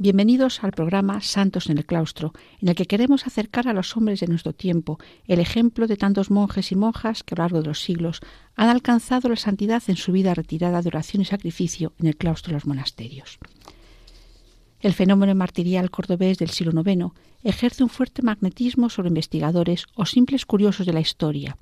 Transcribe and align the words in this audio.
bienvenidos 0.00 0.62
al 0.62 0.70
programa 0.70 1.20
Santos 1.20 1.68
en 1.68 1.76
el 1.76 1.84
Claustro, 1.84 2.32
en 2.62 2.68
el 2.68 2.76
que 2.76 2.86
queremos 2.86 3.26
acercar 3.26 3.66
a 3.66 3.72
los 3.72 3.96
hombres 3.96 4.20
de 4.20 4.28
nuestro 4.28 4.52
tiempo 4.52 4.98
el 5.26 5.40
ejemplo 5.40 5.88
de 5.88 5.96
tantos 5.96 6.30
monjes 6.30 6.70
y 6.70 6.76
monjas 6.76 7.24
que 7.24 7.34
a 7.34 7.38
lo 7.38 7.42
largo 7.42 7.62
de 7.62 7.66
los 7.66 7.82
siglos 7.82 8.20
han 8.54 8.68
alcanzado 8.68 9.28
la 9.28 9.34
santidad 9.34 9.82
en 9.88 9.96
su 9.96 10.12
vida 10.12 10.34
retirada 10.34 10.82
de 10.82 10.88
oración 10.88 11.22
y 11.22 11.24
sacrificio 11.24 11.94
en 11.98 12.06
el 12.06 12.16
claustro 12.16 12.50
de 12.50 12.54
los 12.54 12.66
monasterios. 12.66 13.38
El 14.80 14.94
fenómeno 14.94 15.34
martirial 15.34 15.90
cordobés 15.90 16.38
del 16.38 16.50
siglo 16.50 16.80
IX 16.80 17.12
ejerce 17.42 17.82
un 17.82 17.88
fuerte 17.88 18.22
magnetismo 18.22 18.90
sobre 18.90 19.08
investigadores 19.08 19.86
o 19.96 20.06
simples 20.06 20.46
curiosos 20.46 20.86
de 20.86 20.92
la 20.92 21.00
historia, 21.00 21.56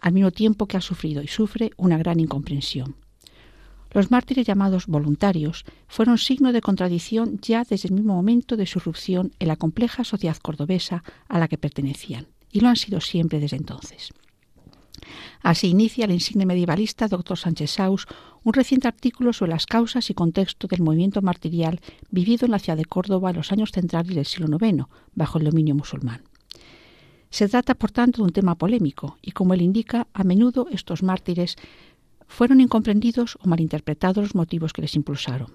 al 0.00 0.12
mismo 0.12 0.32
tiempo 0.32 0.66
que 0.66 0.76
ha 0.76 0.82
sufrido 0.82 1.22
y 1.22 1.28
sufre 1.28 1.70
una 1.78 1.96
gran 1.96 2.20
incomprensión. 2.20 2.96
Los 3.92 4.10
mártires 4.10 4.46
llamados 4.46 4.86
voluntarios 4.86 5.64
fueron 5.88 6.18
signo 6.18 6.52
de 6.52 6.60
contradicción 6.60 7.38
ya 7.42 7.64
desde 7.64 7.88
el 7.88 7.94
mismo 7.94 8.14
momento 8.14 8.56
de 8.56 8.66
su 8.66 8.78
irrupción 8.78 9.32
en 9.38 9.48
la 9.48 9.56
compleja 9.56 10.04
sociedad 10.04 10.36
cordobesa 10.36 11.02
a 11.28 11.38
la 11.38 11.48
que 11.48 11.58
pertenecían, 11.58 12.28
y 12.52 12.60
lo 12.60 12.68
han 12.68 12.76
sido 12.76 13.00
siempre 13.00 13.40
desde 13.40 13.56
entonces. 13.56 14.12
Así 15.42 15.68
inicia 15.68 16.04
el 16.04 16.12
insigne 16.12 16.46
medievalista 16.46 17.08
Dr. 17.08 17.36
Sánchez 17.36 17.70
Saus 17.70 18.06
un 18.44 18.52
reciente 18.52 18.88
artículo 18.88 19.32
sobre 19.32 19.52
las 19.52 19.66
causas 19.66 20.08
y 20.10 20.14
contexto 20.14 20.66
del 20.66 20.82
movimiento 20.82 21.22
martirial 21.22 21.80
vivido 22.10 22.46
en 22.46 22.52
la 22.52 22.58
ciudad 22.58 22.76
de 22.76 22.84
Córdoba 22.84 23.30
en 23.30 23.36
los 23.36 23.52
años 23.52 23.72
centrales 23.72 24.14
del 24.14 24.26
siglo 24.26 24.58
IX, 24.60 24.84
bajo 25.14 25.38
el 25.38 25.44
dominio 25.44 25.74
musulmán. 25.74 26.22
Se 27.30 27.48
trata, 27.48 27.74
por 27.74 27.92
tanto, 27.92 28.18
de 28.18 28.24
un 28.24 28.32
tema 28.32 28.56
polémico, 28.56 29.18
y 29.22 29.30
como 29.30 29.54
él 29.54 29.62
indica, 29.62 30.08
a 30.12 30.24
menudo 30.24 30.66
estos 30.70 31.02
mártires 31.02 31.56
fueron 32.30 32.60
incomprendidos 32.60 33.36
o 33.42 33.48
malinterpretados 33.48 34.22
los 34.22 34.34
motivos 34.36 34.72
que 34.72 34.82
les 34.82 34.94
impulsaron. 34.94 35.50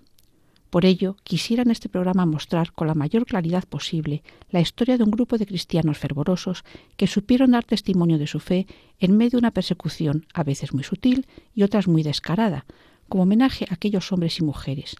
Por 0.69 0.85
ello, 0.85 1.15
quisiera 1.23 1.63
en 1.63 1.71
este 1.71 1.87
programa 1.87 2.25
mostrar 2.25 2.73
con 2.73 2.87
la 2.87 2.95
mayor 2.95 3.25
claridad 3.25 3.63
posible 3.63 4.23
la 4.49 4.59
historia 4.59 4.97
de 4.97 5.05
un 5.05 5.11
grupo 5.11 5.37
de 5.37 5.45
cristianos 5.45 5.97
fervorosos 5.97 6.65
que 6.97 7.07
supieron 7.07 7.51
dar 7.51 7.63
testimonio 7.63 8.17
de 8.17 8.27
su 8.27 8.41
fe 8.41 8.67
en 8.99 9.15
medio 9.15 9.31
de 9.31 9.37
una 9.37 9.51
persecución 9.51 10.25
a 10.33 10.43
veces 10.43 10.73
muy 10.73 10.83
sutil 10.83 11.27
y 11.53 11.63
otras 11.63 11.87
muy 11.87 12.03
descarada, 12.03 12.65
como 13.07 13.23
homenaje 13.23 13.65
a 13.69 13.75
aquellos 13.75 14.11
hombres 14.11 14.37
y 14.39 14.43
mujeres, 14.43 14.97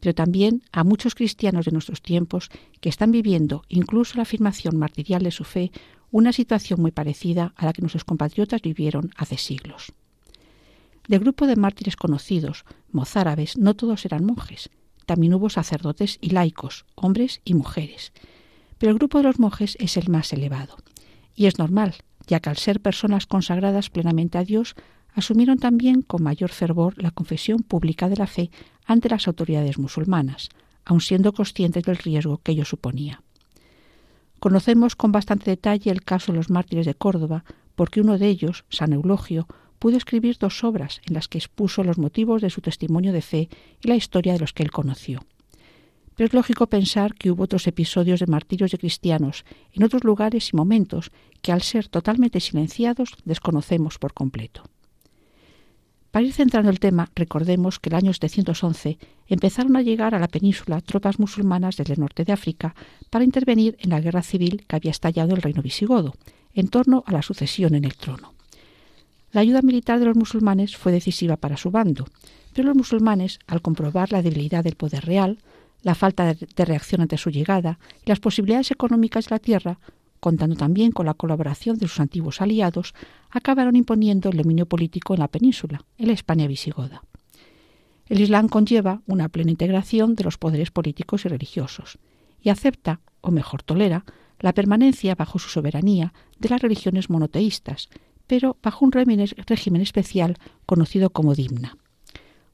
pero 0.00 0.14
también 0.16 0.62
a 0.72 0.82
muchos 0.82 1.14
cristianos 1.14 1.64
de 1.64 1.72
nuestros 1.72 2.02
tiempos 2.02 2.50
que 2.80 2.88
están 2.88 3.12
viviendo, 3.12 3.62
incluso 3.68 4.16
la 4.16 4.22
afirmación 4.22 4.76
martirial 4.76 5.22
de 5.22 5.30
su 5.30 5.44
fe, 5.44 5.70
una 6.10 6.32
situación 6.32 6.80
muy 6.80 6.90
parecida 6.90 7.54
a 7.56 7.66
la 7.66 7.72
que 7.72 7.82
nuestros 7.82 8.04
compatriotas 8.04 8.62
vivieron 8.62 9.10
hace 9.16 9.38
siglos. 9.38 9.92
Del 11.08 11.20
grupo 11.20 11.46
de 11.46 11.56
mártires 11.56 11.96
conocidos, 11.96 12.64
mozárabes, 12.90 13.58
no 13.58 13.74
todos 13.74 14.04
eran 14.04 14.24
monjes. 14.24 14.70
También 15.06 15.34
hubo 15.34 15.50
sacerdotes 15.50 16.18
y 16.20 16.30
laicos, 16.30 16.86
hombres 16.94 17.40
y 17.44 17.54
mujeres. 17.54 18.12
Pero 18.78 18.92
el 18.92 18.98
grupo 18.98 19.18
de 19.18 19.24
los 19.24 19.38
monjes 19.38 19.76
es 19.78 19.96
el 19.96 20.08
más 20.08 20.32
elevado. 20.32 20.76
Y 21.34 21.46
es 21.46 21.58
normal, 21.58 21.94
ya 22.26 22.40
que 22.40 22.48
al 22.48 22.56
ser 22.56 22.80
personas 22.80 23.26
consagradas 23.26 23.90
plenamente 23.90 24.38
a 24.38 24.44
Dios, 24.44 24.74
asumieron 25.14 25.58
también 25.58 26.02
con 26.02 26.22
mayor 26.22 26.50
fervor 26.50 26.94
la 27.02 27.10
confesión 27.10 27.60
pública 27.60 28.08
de 28.08 28.16
la 28.16 28.26
fe 28.26 28.50
ante 28.86 29.08
las 29.08 29.28
autoridades 29.28 29.78
musulmanas, 29.78 30.48
aun 30.84 31.00
siendo 31.00 31.32
conscientes 31.32 31.84
del 31.84 31.98
riesgo 31.98 32.38
que 32.38 32.52
ello 32.52 32.64
suponía. 32.64 33.22
Conocemos 34.40 34.96
con 34.96 35.12
bastante 35.12 35.50
detalle 35.50 35.90
el 35.90 36.02
caso 36.02 36.32
de 36.32 36.38
los 36.38 36.50
mártires 36.50 36.86
de 36.86 36.94
Córdoba, 36.94 37.44
porque 37.76 38.00
uno 38.00 38.18
de 38.18 38.28
ellos, 38.28 38.64
San 38.68 38.92
Eulogio, 38.92 39.46
pudo 39.84 39.98
escribir 39.98 40.38
dos 40.38 40.64
obras 40.64 41.02
en 41.04 41.12
las 41.12 41.28
que 41.28 41.36
expuso 41.36 41.84
los 41.84 41.98
motivos 41.98 42.40
de 42.40 42.48
su 42.48 42.62
testimonio 42.62 43.12
de 43.12 43.20
fe 43.20 43.50
y 43.82 43.88
la 43.88 43.96
historia 43.96 44.32
de 44.32 44.38
los 44.38 44.54
que 44.54 44.62
él 44.62 44.70
conoció. 44.70 45.26
Pero 46.16 46.26
es 46.26 46.32
lógico 46.32 46.68
pensar 46.68 47.12
que 47.12 47.30
hubo 47.30 47.44
otros 47.44 47.66
episodios 47.66 48.20
de 48.20 48.26
martirios 48.26 48.70
de 48.70 48.78
cristianos 48.78 49.44
en 49.74 49.82
otros 49.82 50.02
lugares 50.02 50.48
y 50.50 50.56
momentos 50.56 51.10
que 51.42 51.52
al 51.52 51.60
ser 51.60 51.88
totalmente 51.88 52.40
silenciados 52.40 53.10
desconocemos 53.26 53.98
por 53.98 54.14
completo. 54.14 54.62
Para 56.10 56.24
ir 56.24 56.32
centrando 56.32 56.70
el 56.70 56.80
tema, 56.80 57.10
recordemos 57.14 57.78
que 57.78 57.90
el 57.90 57.96
año 57.96 58.14
711 58.14 58.96
empezaron 59.26 59.76
a 59.76 59.82
llegar 59.82 60.14
a 60.14 60.18
la 60.18 60.28
península 60.28 60.80
tropas 60.80 61.18
musulmanas 61.18 61.76
desde 61.76 61.92
el 61.92 62.00
norte 62.00 62.24
de 62.24 62.32
África 62.32 62.74
para 63.10 63.26
intervenir 63.26 63.76
en 63.80 63.90
la 63.90 64.00
guerra 64.00 64.22
civil 64.22 64.64
que 64.66 64.76
había 64.76 64.92
estallado 64.92 65.34
el 65.34 65.42
reino 65.42 65.60
visigodo, 65.60 66.14
en 66.54 66.68
torno 66.68 67.04
a 67.04 67.12
la 67.12 67.20
sucesión 67.20 67.74
en 67.74 67.84
el 67.84 67.96
trono. 67.96 68.33
La 69.34 69.40
ayuda 69.40 69.62
militar 69.62 69.98
de 69.98 70.04
los 70.04 70.16
musulmanes 70.16 70.76
fue 70.76 70.92
decisiva 70.92 71.36
para 71.36 71.56
su 71.56 71.72
bando, 71.72 72.06
pero 72.52 72.68
los 72.68 72.76
musulmanes, 72.76 73.40
al 73.48 73.62
comprobar 73.62 74.12
la 74.12 74.22
debilidad 74.22 74.62
del 74.62 74.76
poder 74.76 75.04
real, 75.04 75.38
la 75.82 75.96
falta 75.96 76.34
de 76.34 76.64
reacción 76.64 77.00
ante 77.00 77.18
su 77.18 77.30
llegada 77.30 77.80
y 78.06 78.10
las 78.10 78.20
posibilidades 78.20 78.70
económicas 78.70 79.24
de 79.24 79.34
la 79.34 79.40
tierra, 79.40 79.80
contando 80.20 80.54
también 80.54 80.92
con 80.92 81.06
la 81.06 81.14
colaboración 81.14 81.78
de 81.78 81.88
sus 81.88 81.98
antiguos 81.98 82.40
aliados, 82.40 82.94
acabaron 83.28 83.74
imponiendo 83.74 84.30
el 84.30 84.36
dominio 84.36 84.66
político 84.66 85.14
en 85.14 85.20
la 85.20 85.28
península, 85.28 85.84
en 85.98 86.06
la 86.06 86.12
España 86.12 86.46
visigoda. 86.46 87.02
El 88.06 88.20
Islam 88.20 88.48
conlleva 88.48 89.02
una 89.08 89.28
plena 89.28 89.50
integración 89.50 90.14
de 90.14 90.22
los 90.22 90.38
poderes 90.38 90.70
políticos 90.70 91.24
y 91.24 91.28
religiosos, 91.28 91.98
y 92.40 92.50
acepta, 92.50 93.00
o 93.20 93.32
mejor 93.32 93.64
tolera, 93.64 94.04
la 94.38 94.52
permanencia 94.52 95.16
bajo 95.16 95.40
su 95.40 95.48
soberanía 95.48 96.14
de 96.38 96.50
las 96.50 96.62
religiones 96.62 97.10
monoteístas, 97.10 97.88
pero 98.26 98.56
bajo 98.62 98.84
un 98.84 98.92
régimen 98.92 99.80
especial 99.82 100.38
conocido 100.66 101.10
como 101.10 101.34
dimna. 101.34 101.76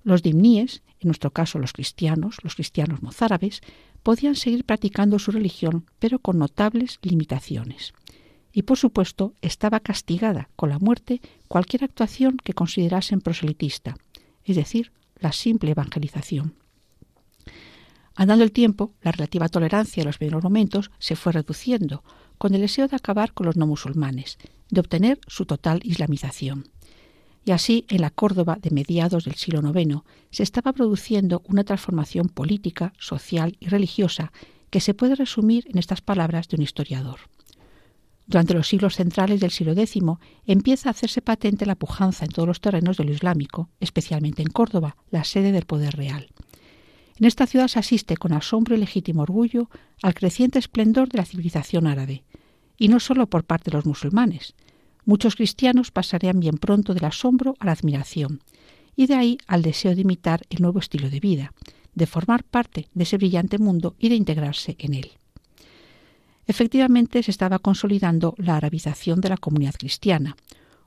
Los 0.03 0.23
dimníes, 0.23 0.83
en 0.99 1.09
nuestro 1.09 1.31
caso 1.31 1.59
los 1.59 1.73
cristianos, 1.73 2.39
los 2.43 2.55
cristianos 2.55 3.03
mozárabes, 3.03 3.61
podían 4.03 4.35
seguir 4.35 4.65
practicando 4.65 5.19
su 5.19 5.31
religión, 5.31 5.87
pero 5.99 6.19
con 6.19 6.39
notables 6.39 6.99
limitaciones. 7.03 7.93
Y 8.53 8.63
por 8.63 8.79
supuesto 8.79 9.35
estaba 9.43 9.81
castigada 9.81 10.49
con 10.57 10.71
la 10.71 10.79
muerte 10.79 11.21
cualquier 11.49 11.85
actuación 11.85 12.39
que 12.43 12.55
considerasen 12.55 13.21
proselitista, 13.21 13.97
es 14.45 14.57
decir, 14.57 14.93
la 15.17 15.33
simple 15.33 15.73
evangelización. 15.73 16.55
Andando 18.21 18.45
el 18.45 18.53
tiempo, 18.53 18.93
la 19.01 19.13
relativa 19.13 19.49
tolerancia 19.49 20.03
de 20.03 20.05
los 20.05 20.19
primeros 20.19 20.45
momentos 20.45 20.91
se 20.99 21.17
fue 21.17 21.33
reduciendo, 21.33 22.05
con 22.37 22.55
el 22.55 22.61
deseo 22.61 22.87
de 22.87 22.95
acabar 22.95 23.33
con 23.33 23.47
los 23.47 23.57
no 23.57 23.67
musulmanes, 23.67 24.37
de 24.69 24.81
obtener 24.81 25.19
su 25.27 25.47
total 25.47 25.81
islamización. 25.85 26.69
Y 27.47 27.53
así, 27.53 27.87
en 27.89 28.03
la 28.03 28.11
Córdoba 28.11 28.59
de 28.61 28.73
mediados 28.73 29.25
del 29.25 29.37
siglo 29.37 29.63
IX, 29.75 30.03
se 30.31 30.43
estaba 30.43 30.75
produciendo 30.75 31.41
una 31.47 31.65
transformación 31.65 32.29
política, 32.29 32.93
social 32.99 33.57
y 33.59 33.69
religiosa 33.69 34.33
que 34.69 34.83
se 34.83 34.93
puede 34.93 35.15
resumir 35.15 35.65
en 35.71 35.79
estas 35.79 36.03
palabras 36.03 36.47
de 36.49 36.57
un 36.57 36.63
historiador. 36.63 37.21
Durante 38.27 38.53
los 38.53 38.69
siglos 38.69 38.97
centrales 38.97 39.41
del 39.41 39.51
siglo 39.51 39.73
X 39.73 39.97
empieza 40.45 40.91
a 40.91 40.93
hacerse 40.93 41.23
patente 41.23 41.65
la 41.65 41.75
pujanza 41.75 42.27
en 42.27 42.33
todos 42.33 42.47
los 42.47 42.61
terrenos 42.61 42.99
de 42.99 43.05
lo 43.05 43.13
islámico, 43.13 43.71
especialmente 43.81 44.43
en 44.43 44.51
Córdoba, 44.51 44.99
la 45.11 45.25
sede 45.25 45.53
del 45.53 45.65
poder 45.65 45.97
real. 45.97 46.29
En 47.21 47.27
esta 47.27 47.47
ciudad 47.47 47.69
se 47.69 47.79
asiste 47.79 48.17
con 48.17 48.33
asombro 48.33 48.75
y 48.75 48.79
legítimo 48.79 49.21
orgullo 49.21 49.69
al 50.03 50.15
creciente 50.15 50.59
esplendor 50.59 51.11
de 51.11 51.19
la 51.19 51.27
civilización 51.27 51.87
árabe, 51.87 52.25
y 52.79 52.89
no 52.89 52.99
solo 52.99 53.27
por 53.27 53.45
parte 53.45 53.71
de 53.71 53.77
los 53.77 53.85
musulmanes. 53.85 54.55
Muchos 55.05 55.37
cristianos 55.37 55.91
pasarían 55.91 56.41
bien 56.41 56.57
pronto 56.57 56.95
del 56.95 57.05
asombro 57.05 57.57
a 57.61 57.67
la 57.67 57.73
admiración, 57.73 58.41
y 58.97 59.07
de 59.07 59.17
ahí 59.17 59.39
al 59.47 59.61
deseo 59.61 59.95
de 59.95 60.01
imitar 60.01 60.41
el 60.49 60.63
nuevo 60.63 60.79
estilo 60.79 61.11
de 61.11 61.21
vida, 61.21 61.53
de 61.95 62.07
formar 62.07 62.43
parte 62.43 62.89
de 62.95 63.03
ese 63.03 63.19
brillante 63.19 63.59
mundo 63.59 63.97
y 63.99 64.09
de 64.09 64.15
integrarse 64.15 64.77
en 64.79 64.95
él. 64.95 65.11
Efectivamente 66.47 67.23
se 67.23 67.33
estaba 67.33 67.59
consolidando 67.59 68.35
la 68.39 68.57
arabización 68.57 69.21
de 69.21 69.29
la 69.29 69.37
comunidad 69.37 69.75
cristiana, 69.75 70.37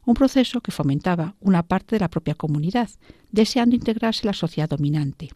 un 0.03 0.15
proceso 0.15 0.61
que 0.61 0.71
fomentaba 0.71 1.35
una 1.41 1.61
parte 1.61 1.95
de 1.95 1.99
la 1.99 2.09
propia 2.09 2.33
comunidad, 2.33 2.89
deseando 3.31 3.75
integrarse 3.75 4.21
en 4.23 4.27
la 4.27 4.33
sociedad 4.33 4.69
dominante, 4.69 5.29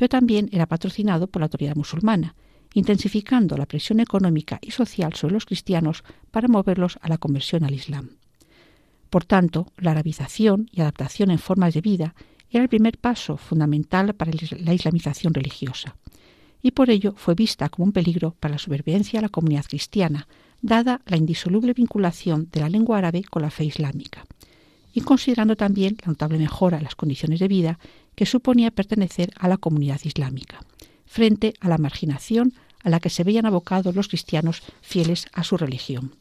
pero 0.00 0.08
también 0.08 0.48
era 0.50 0.64
patrocinado 0.64 1.26
por 1.26 1.40
la 1.40 1.44
autoridad 1.44 1.76
musulmana, 1.76 2.34
intensificando 2.72 3.58
la 3.58 3.66
presión 3.66 4.00
económica 4.00 4.58
y 4.62 4.70
social 4.70 5.12
sobre 5.12 5.34
los 5.34 5.44
cristianos 5.44 6.04
para 6.30 6.48
moverlos 6.48 6.98
a 7.02 7.08
la 7.10 7.18
conversión 7.18 7.64
al 7.64 7.74
Islam. 7.74 8.12
Por 9.10 9.26
tanto, 9.26 9.66
la 9.76 9.90
arabización 9.90 10.70
y 10.72 10.80
adaptación 10.80 11.30
en 11.30 11.38
formas 11.38 11.74
de 11.74 11.82
vida 11.82 12.14
era 12.48 12.62
el 12.62 12.70
primer 12.70 12.96
paso 12.96 13.36
fundamental 13.36 14.14
para 14.14 14.32
la 14.32 14.72
islamización 14.72 15.34
religiosa, 15.34 15.96
y 16.62 16.70
por 16.70 16.88
ello 16.88 17.12
fue 17.18 17.34
vista 17.34 17.68
como 17.68 17.84
un 17.84 17.92
peligro 17.92 18.34
para 18.40 18.52
la 18.52 18.58
supervivencia 18.58 19.18
de 19.18 19.26
la 19.26 19.28
comunidad 19.28 19.66
cristiana, 19.66 20.28
dada 20.62 21.02
la 21.04 21.18
indisoluble 21.18 21.74
vinculación 21.74 22.48
de 22.50 22.60
la 22.60 22.70
lengua 22.70 22.96
árabe 22.96 23.22
con 23.22 23.42
la 23.42 23.50
fe 23.50 23.64
islámica, 23.64 24.24
y 24.94 25.02
considerando 25.02 25.56
también 25.56 25.98
la 26.00 26.08
notable 26.08 26.38
mejora 26.38 26.78
en 26.78 26.84
las 26.84 26.96
condiciones 26.96 27.38
de 27.38 27.48
vida 27.48 27.78
que 28.14 28.26
suponía 28.26 28.70
pertenecer 28.70 29.30
a 29.38 29.48
la 29.48 29.56
comunidad 29.56 30.00
islámica, 30.04 30.60
frente 31.06 31.54
a 31.60 31.68
la 31.68 31.78
marginación 31.78 32.54
a 32.82 32.90
la 32.90 33.00
que 33.00 33.10
se 33.10 33.24
veían 33.24 33.46
abocados 33.46 33.94
los 33.94 34.08
cristianos 34.08 34.62
fieles 34.80 35.26
a 35.32 35.44
su 35.44 35.56
religión. 35.56 36.16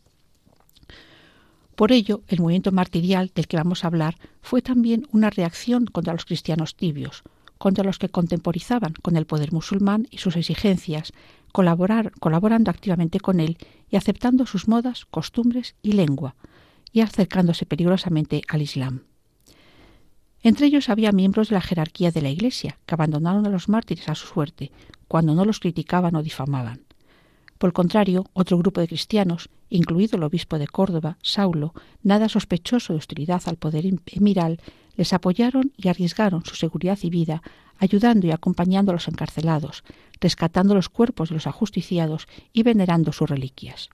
Por 1.75 1.93
ello, 1.93 2.23
el 2.27 2.41
movimiento 2.41 2.73
martirial 2.73 3.31
del 3.33 3.47
que 3.47 3.55
vamos 3.55 3.83
a 3.83 3.87
hablar 3.87 4.17
fue 4.41 4.61
también 4.61 5.07
una 5.11 5.29
reacción 5.29 5.85
contra 5.85 6.13
los 6.13 6.25
cristianos 6.25 6.75
tibios, 6.75 7.23
contra 7.57 7.83
los 7.85 7.99
que 7.99 8.09
contemporizaban 8.09 8.93
con 9.01 9.15
el 9.15 9.25
poder 9.25 9.53
musulmán 9.53 10.07
y 10.11 10.17
sus 10.17 10.35
exigencias, 10.35 11.13
colaborar, 11.51 12.11
colaborando 12.19 12.69
activamente 12.71 13.19
con 13.19 13.39
él 13.39 13.57
y 13.89 13.95
aceptando 13.95 14.45
sus 14.45 14.67
modas, 14.67 15.05
costumbres 15.05 15.75
y 15.81 15.93
lengua, 15.93 16.35
y 16.91 17.01
acercándose 17.01 17.65
peligrosamente 17.65 18.41
al 18.47 18.61
Islam. 18.61 19.03
Entre 20.41 20.67
ellos 20.67 20.89
había 20.89 21.11
miembros 21.11 21.49
de 21.49 21.55
la 21.55 21.61
jerarquía 21.61 22.11
de 22.11 22.21
la 22.21 22.29
Iglesia, 22.29 22.77
que 22.85 22.95
abandonaron 22.95 23.45
a 23.45 23.49
los 23.49 23.67
mártires 23.67 24.07
a 24.07 24.15
su 24.15 24.27
suerte, 24.27 24.71
cuando 25.07 25.35
no 25.35 25.43
los 25.43 25.59
criticaban 25.59 26.15
o 26.15 26.23
difamaban. 26.23 26.81
Por 27.57 27.69
el 27.69 27.73
contrario, 27.73 28.25
otro 28.31 28.57
grupo 28.57 28.79
de 28.79 28.87
cristianos, 28.87 29.49
incluido 29.69 30.15
el 30.15 30.23
obispo 30.23 30.57
de 30.57 30.67
Córdoba, 30.67 31.17
Saulo, 31.21 31.73
nada 32.03 32.29
sospechoso 32.29 32.93
de 32.93 32.99
hostilidad 32.99 33.41
al 33.47 33.57
poder 33.57 33.85
emiral, 34.05 34.61
les 34.95 35.11
apoyaron 35.11 35.73
y 35.75 35.89
arriesgaron 35.89 36.45
su 36.45 36.55
seguridad 36.55 36.97
y 37.01 37.09
vida, 37.09 37.41
ayudando 37.77 38.27
y 38.27 38.31
acompañando 38.31 38.91
a 38.91 38.93
los 38.93 39.09
encarcelados, 39.09 39.83
rescatando 40.21 40.73
los 40.73 40.87
cuerpos 40.87 41.29
de 41.29 41.35
los 41.35 41.47
ajusticiados 41.47 42.27
y 42.53 42.63
venerando 42.63 43.11
sus 43.11 43.29
reliquias. 43.29 43.89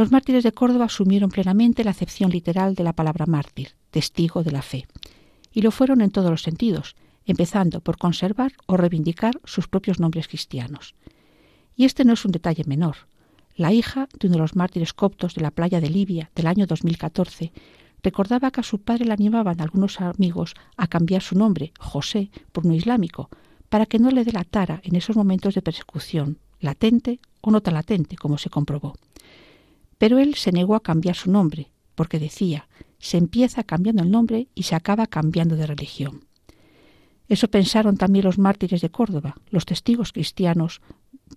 Los 0.00 0.10
mártires 0.10 0.44
de 0.44 0.52
Córdoba 0.52 0.86
asumieron 0.86 1.28
plenamente 1.28 1.84
la 1.84 1.90
acepción 1.90 2.30
literal 2.30 2.74
de 2.74 2.84
la 2.84 2.94
palabra 2.94 3.26
mártir, 3.26 3.72
testigo 3.90 4.42
de 4.42 4.50
la 4.50 4.62
fe, 4.62 4.86
y 5.52 5.60
lo 5.60 5.70
fueron 5.70 6.00
en 6.00 6.10
todos 6.10 6.30
los 6.30 6.40
sentidos, 6.40 6.96
empezando 7.26 7.82
por 7.82 7.98
conservar 7.98 8.52
o 8.64 8.78
reivindicar 8.78 9.38
sus 9.44 9.68
propios 9.68 10.00
nombres 10.00 10.26
cristianos. 10.26 10.94
Y 11.76 11.84
este 11.84 12.06
no 12.06 12.14
es 12.14 12.24
un 12.24 12.32
detalle 12.32 12.64
menor. 12.64 12.96
La 13.56 13.74
hija 13.74 14.08
de 14.18 14.28
uno 14.28 14.36
de 14.36 14.40
los 14.40 14.56
mártires 14.56 14.94
coptos 14.94 15.34
de 15.34 15.42
la 15.42 15.50
playa 15.50 15.82
de 15.82 15.90
Libia 15.90 16.30
del 16.34 16.46
año 16.46 16.66
2014 16.66 17.52
recordaba 18.02 18.50
que 18.50 18.60
a 18.60 18.64
su 18.64 18.78
padre 18.78 19.04
le 19.04 19.12
animaban 19.12 19.60
algunos 19.60 20.00
amigos 20.00 20.54
a 20.78 20.86
cambiar 20.86 21.20
su 21.20 21.36
nombre, 21.36 21.74
José, 21.78 22.30
por 22.52 22.64
uno 22.64 22.74
islámico, 22.74 23.28
para 23.68 23.84
que 23.84 23.98
no 23.98 24.10
le 24.10 24.24
delatara 24.24 24.80
en 24.82 24.96
esos 24.96 25.14
momentos 25.14 25.54
de 25.54 25.60
persecución, 25.60 26.38
latente 26.58 27.20
o 27.42 27.50
no 27.50 27.60
tan 27.60 27.74
latente, 27.74 28.16
como 28.16 28.38
se 28.38 28.48
comprobó. 28.48 28.94
Pero 30.00 30.18
él 30.18 30.34
se 30.34 30.50
negó 30.50 30.76
a 30.76 30.82
cambiar 30.82 31.14
su 31.14 31.30
nombre, 31.30 31.72
porque 31.94 32.18
decía, 32.18 32.70
se 32.98 33.18
empieza 33.18 33.64
cambiando 33.64 34.02
el 34.02 34.10
nombre 34.10 34.48
y 34.54 34.62
se 34.62 34.74
acaba 34.74 35.06
cambiando 35.06 35.56
de 35.56 35.66
religión. 35.66 36.24
Eso 37.28 37.48
pensaron 37.48 37.98
también 37.98 38.24
los 38.24 38.38
mártires 38.38 38.80
de 38.80 38.88
Córdoba, 38.88 39.36
los 39.50 39.66
testigos 39.66 40.12
cristianos 40.12 40.80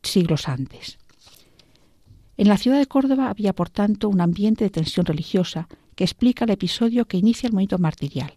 siglos 0.02 0.48
antes. 0.48 0.98
En 2.38 2.48
la 2.48 2.58
ciudad 2.58 2.80
de 2.80 2.86
Córdoba 2.86 3.30
había, 3.30 3.52
por 3.52 3.70
tanto, 3.70 4.08
un 4.08 4.22
ambiente 4.22 4.64
de 4.64 4.70
tensión 4.70 5.06
religiosa 5.06 5.68
que 5.98 6.06
explica 6.06 6.46
el 6.46 6.52
episodio 6.52 7.04
que 7.04 7.18
inicia 7.18 7.48
el 7.48 7.54
movimiento 7.54 7.80
martirial, 7.80 8.34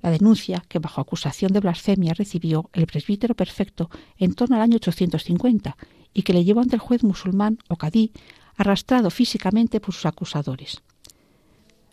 la 0.00 0.10
denuncia 0.10 0.64
que 0.70 0.78
bajo 0.78 1.02
acusación 1.02 1.52
de 1.52 1.60
blasfemia 1.60 2.14
recibió 2.14 2.70
el 2.72 2.86
presbítero 2.86 3.34
perfecto 3.34 3.90
en 4.16 4.32
torno 4.32 4.56
al 4.56 4.62
año 4.62 4.76
850 4.76 5.76
y 6.14 6.22
que 6.22 6.32
le 6.32 6.44
llevó 6.44 6.60
ante 6.60 6.76
el 6.76 6.80
juez 6.80 7.04
musulmán 7.04 7.58
o 7.68 7.76
cadí, 7.76 8.12
arrastrado 8.56 9.10
físicamente 9.10 9.80
por 9.80 9.94
sus 9.94 10.06
acusadores. 10.06 10.82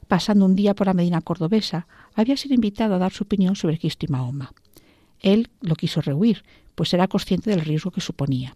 Pasando 0.07 0.45
un 0.45 0.55
día 0.55 0.75
por 0.75 0.87
la 0.87 0.93
Medina 0.93 1.21
cordobesa, 1.21 1.87
había 2.13 2.37
sido 2.37 2.55
invitado 2.55 2.95
a 2.95 2.99
dar 2.99 3.11
su 3.11 3.23
opinión 3.23 3.55
sobre 3.55 3.79
Cristo 3.79 4.05
y 4.05 4.11
Mahoma. 4.11 4.53
Él 5.19 5.49
lo 5.61 5.75
quiso 5.75 6.01
rehuir, 6.01 6.43
pues 6.75 6.93
era 6.93 7.07
consciente 7.07 7.49
del 7.49 7.61
riesgo 7.61 7.91
que 7.91 8.01
suponía 8.01 8.55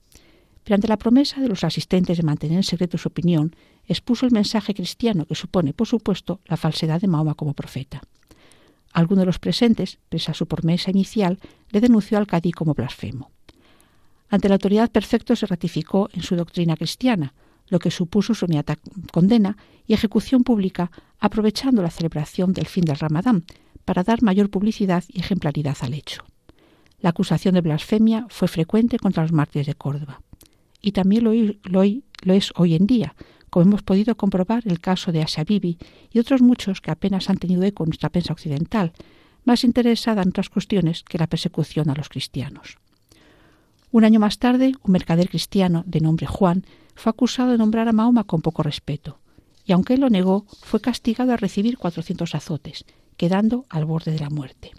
pero 0.68 0.76
ante 0.76 0.90
la 0.90 0.98
promesa 0.98 1.40
de 1.40 1.48
los 1.48 1.64
asistentes 1.64 2.18
de 2.18 2.24
mantener 2.24 2.58
en 2.58 2.64
secreto 2.64 2.98
su 2.98 3.08
opinión, 3.08 3.56
expuso 3.88 4.26
el 4.26 4.34
mensaje 4.34 4.74
cristiano 4.74 5.26
que 5.26 5.34
supone, 5.34 5.72
por 5.72 5.88
supuesto, 5.88 6.42
la 6.46 6.58
falsedad 6.58 7.00
de 7.00 7.08
Mahoma 7.08 7.36
como 7.36 7.54
profeta. 7.54 8.02
Alguno 8.92 9.22
de 9.22 9.28
los 9.28 9.40
presentes, 9.40 9.98
pese 10.10 10.32
a 10.32 10.34
su 10.34 10.46
promesa 10.46 10.92
inicial, 10.92 11.40
le 11.70 11.80
denunció 11.80 12.18
al 12.18 12.28
cadí 12.28 12.52
como 12.52 12.74
blasfemo. 12.74 13.32
Ante 14.28 14.50
la 14.50 14.56
autoridad 14.56 14.92
perfecto 14.92 15.38
se 15.38 15.46
ratificó 15.46 16.10
en 16.12 16.22
su 16.22 16.36
doctrina 16.36 16.76
cristiana, 16.76 17.34
lo 17.70 17.80
que 17.80 17.92
supuso 17.92 18.34
su 18.34 18.46
inmediata 18.46 18.78
condena 19.12 19.58
y 19.86 19.94
ejecución 19.94 20.44
pública, 20.44 20.92
aprovechando 21.20 21.82
la 21.82 21.90
celebración 21.90 22.54
del 22.54 22.68
fin 22.68 22.86
del 22.86 22.98
Ramadán 22.98 23.46
para 23.86 24.04
dar 24.04 24.22
mayor 24.22 24.50
publicidad 24.50 25.04
y 25.08 25.20
ejemplaridad 25.20 25.78
al 25.82 25.94
hecho. 25.94 26.24
La 27.00 27.12
acusación 27.12 27.56
de 27.56 27.62
blasfemia 27.62 28.26
fue 28.30 28.48
frecuente 28.48 29.00
contra 29.00 29.24
los 29.24 29.32
mártires 29.32 29.68
de 29.68 29.76
Córdoba 29.76 30.22
y 30.82 30.92
también 30.92 31.24
lo, 31.24 31.84
es 32.34 32.54
hoy 32.56 32.76
en 32.76 32.88
día, 32.88 33.16
como 33.50 33.66
hemos 33.66 33.84
podido 33.84 34.16
comprobar 34.16 34.64
el 34.66 34.80
caso 34.80 35.12
de 35.12 35.22
Asia 35.22 35.44
Bibi 35.44 35.78
y 36.12 36.20
otros 36.20 36.42
muchos 36.42 36.82
que 36.82 36.92
apenas 36.92 37.30
han 37.30 37.38
tenido 37.38 37.64
eco 37.64 37.84
en 37.84 37.90
nuestra 37.90 38.10
prensa 38.10 38.34
occidental, 38.34 38.94
más 39.46 39.64
interesada 39.64 40.22
en 40.22 40.30
otras 40.30 40.50
cuestiones 40.50 41.04
que 41.04 41.18
la 41.18 41.28
persecución 41.28 41.90
a 41.90 41.96
los 41.96 42.10
cristianos. 42.10 42.78
Un 43.92 44.04
año 44.04 44.20
más 44.20 44.38
tarde, 44.38 44.74
un 44.84 44.92
mercader 44.92 45.30
cristiano 45.30 45.84
de 45.86 46.02
nombre 46.02 46.26
Juan 46.26 46.66
fue 46.98 47.12
acusado 47.12 47.52
de 47.52 47.60
nombrar 47.60 47.88
a 47.88 47.94
Mahoma 47.94 48.24
con 48.24 48.42
poco 48.42 48.64
respeto, 48.64 49.20
y 49.64 49.72
aunque 49.72 49.94
él 49.94 50.02
lo 50.02 50.10
negó, 50.10 50.46
fue 50.62 50.82
castigado 50.82 51.32
a 51.32 51.38
recibir 51.38 51.78
cuatrocientos 51.78 52.34
azotes, 52.34 52.86
quedando 53.18 53.66
al 53.70 53.86
borde 53.86 54.12
de 54.12 54.20
la 54.20 54.32
muerte. 54.32 54.72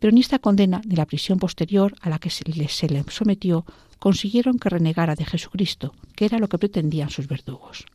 Pero 0.00 0.12
ni 0.12 0.20
esta 0.20 0.40
condena 0.40 0.82
ni 0.84 0.96
la 0.96 1.06
prisión 1.06 1.38
posterior 1.38 1.94
a 2.00 2.10
la 2.10 2.18
que 2.18 2.30
se 2.30 2.44
le, 2.44 2.68
se 2.68 2.88
le 2.88 3.04
sometió 3.04 3.64
consiguieron 4.00 4.58
que 4.58 4.68
renegara 4.68 5.14
de 5.14 5.24
Jesucristo, 5.24 5.94
que 6.16 6.24
era 6.24 6.38
lo 6.38 6.48
que 6.48 6.58
pretendían 6.58 7.10
sus 7.10 7.28
verdugos. 7.28 7.86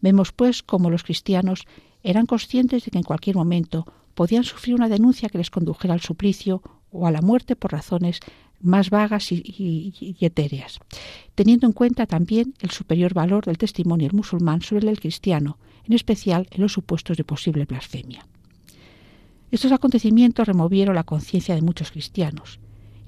Vemos, 0.00 0.32
pues, 0.32 0.62
cómo 0.62 0.88
los 0.88 1.04
cristianos 1.04 1.66
eran 2.02 2.24
conscientes 2.24 2.84
de 2.84 2.90
que 2.90 2.98
en 2.98 3.04
cualquier 3.04 3.36
momento 3.36 3.86
podían 4.14 4.44
sufrir 4.44 4.74
una 4.74 4.88
denuncia 4.88 5.28
que 5.28 5.38
les 5.38 5.50
condujera 5.50 5.92
al 5.92 6.00
suplicio 6.00 6.62
o 6.90 7.06
a 7.06 7.10
la 7.10 7.20
muerte 7.20 7.54
por 7.54 7.72
razones 7.72 8.20
más 8.60 8.90
vagas 8.90 9.32
y, 9.32 10.16
etéreas, 10.20 10.78
teniendo 11.34 11.66
en 11.66 11.72
cuenta 11.72 12.06
también 12.06 12.54
el 12.60 12.70
superior 12.70 13.14
valor 13.14 13.46
del 13.46 13.58
testimonio 13.58 14.10
musulmán 14.12 14.62
sobre 14.62 14.90
el 14.90 15.00
cristiano, 15.00 15.58
en 15.84 15.94
especial 15.94 16.46
en 16.50 16.62
los 16.62 16.72
supuestos 16.72 17.16
de 17.16 17.24
posible 17.24 17.64
blasfemia. 17.64 18.26
Estos 19.50 19.72
acontecimientos 19.72 20.46
removieron 20.46 20.94
la 20.94 21.04
conciencia 21.04 21.54
de 21.54 21.62
muchos 21.62 21.90
cristianos, 21.90 22.60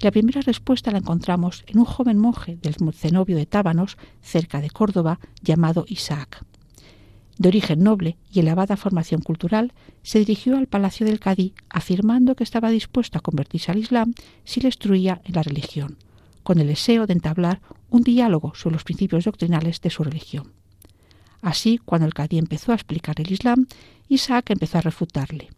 la 0.02 0.10
primera 0.10 0.40
respuesta 0.40 0.90
la 0.90 0.98
encontramos 0.98 1.62
en 1.68 1.78
un 1.78 1.84
joven 1.84 2.18
monje 2.18 2.58
del 2.60 2.74
cenobio 2.92 3.36
de 3.36 3.46
Tábanos, 3.46 3.96
cerca 4.20 4.60
de 4.60 4.68
Córdoba, 4.68 5.20
llamado 5.42 5.84
Isaac. 5.86 6.44
De 7.38 7.48
origen 7.48 7.82
noble 7.82 8.16
y 8.32 8.40
elevada 8.40 8.76
formación 8.76 9.22
cultural, 9.22 9.72
se 10.02 10.18
dirigió 10.18 10.56
al 10.56 10.66
palacio 10.66 11.06
del 11.06 11.20
Cadí 11.20 11.54
afirmando 11.70 12.34
que 12.34 12.44
estaba 12.44 12.70
dispuesto 12.70 13.18
a 13.18 13.22
convertirse 13.22 13.70
al 13.70 13.78
Islam 13.78 14.14
si 14.44 14.60
le 14.60 14.68
instruía 14.68 15.20
en 15.24 15.34
la 15.34 15.42
religión, 15.42 15.96
con 16.42 16.58
el 16.58 16.66
deseo 16.66 17.06
de 17.06 17.14
entablar 17.14 17.60
un 17.90 18.02
diálogo 18.02 18.54
sobre 18.54 18.74
los 18.74 18.84
principios 18.84 19.24
doctrinales 19.24 19.80
de 19.80 19.90
su 19.90 20.04
religión. 20.04 20.52
Así, 21.40 21.78
cuando 21.78 22.06
el 22.06 22.14
Cadí 22.14 22.38
empezó 22.38 22.72
a 22.72 22.76
explicar 22.76 23.20
el 23.20 23.32
Islam, 23.32 23.66
Isaac 24.08 24.50
empezó 24.50 24.78
a 24.78 24.82
refutarle. 24.82 25.50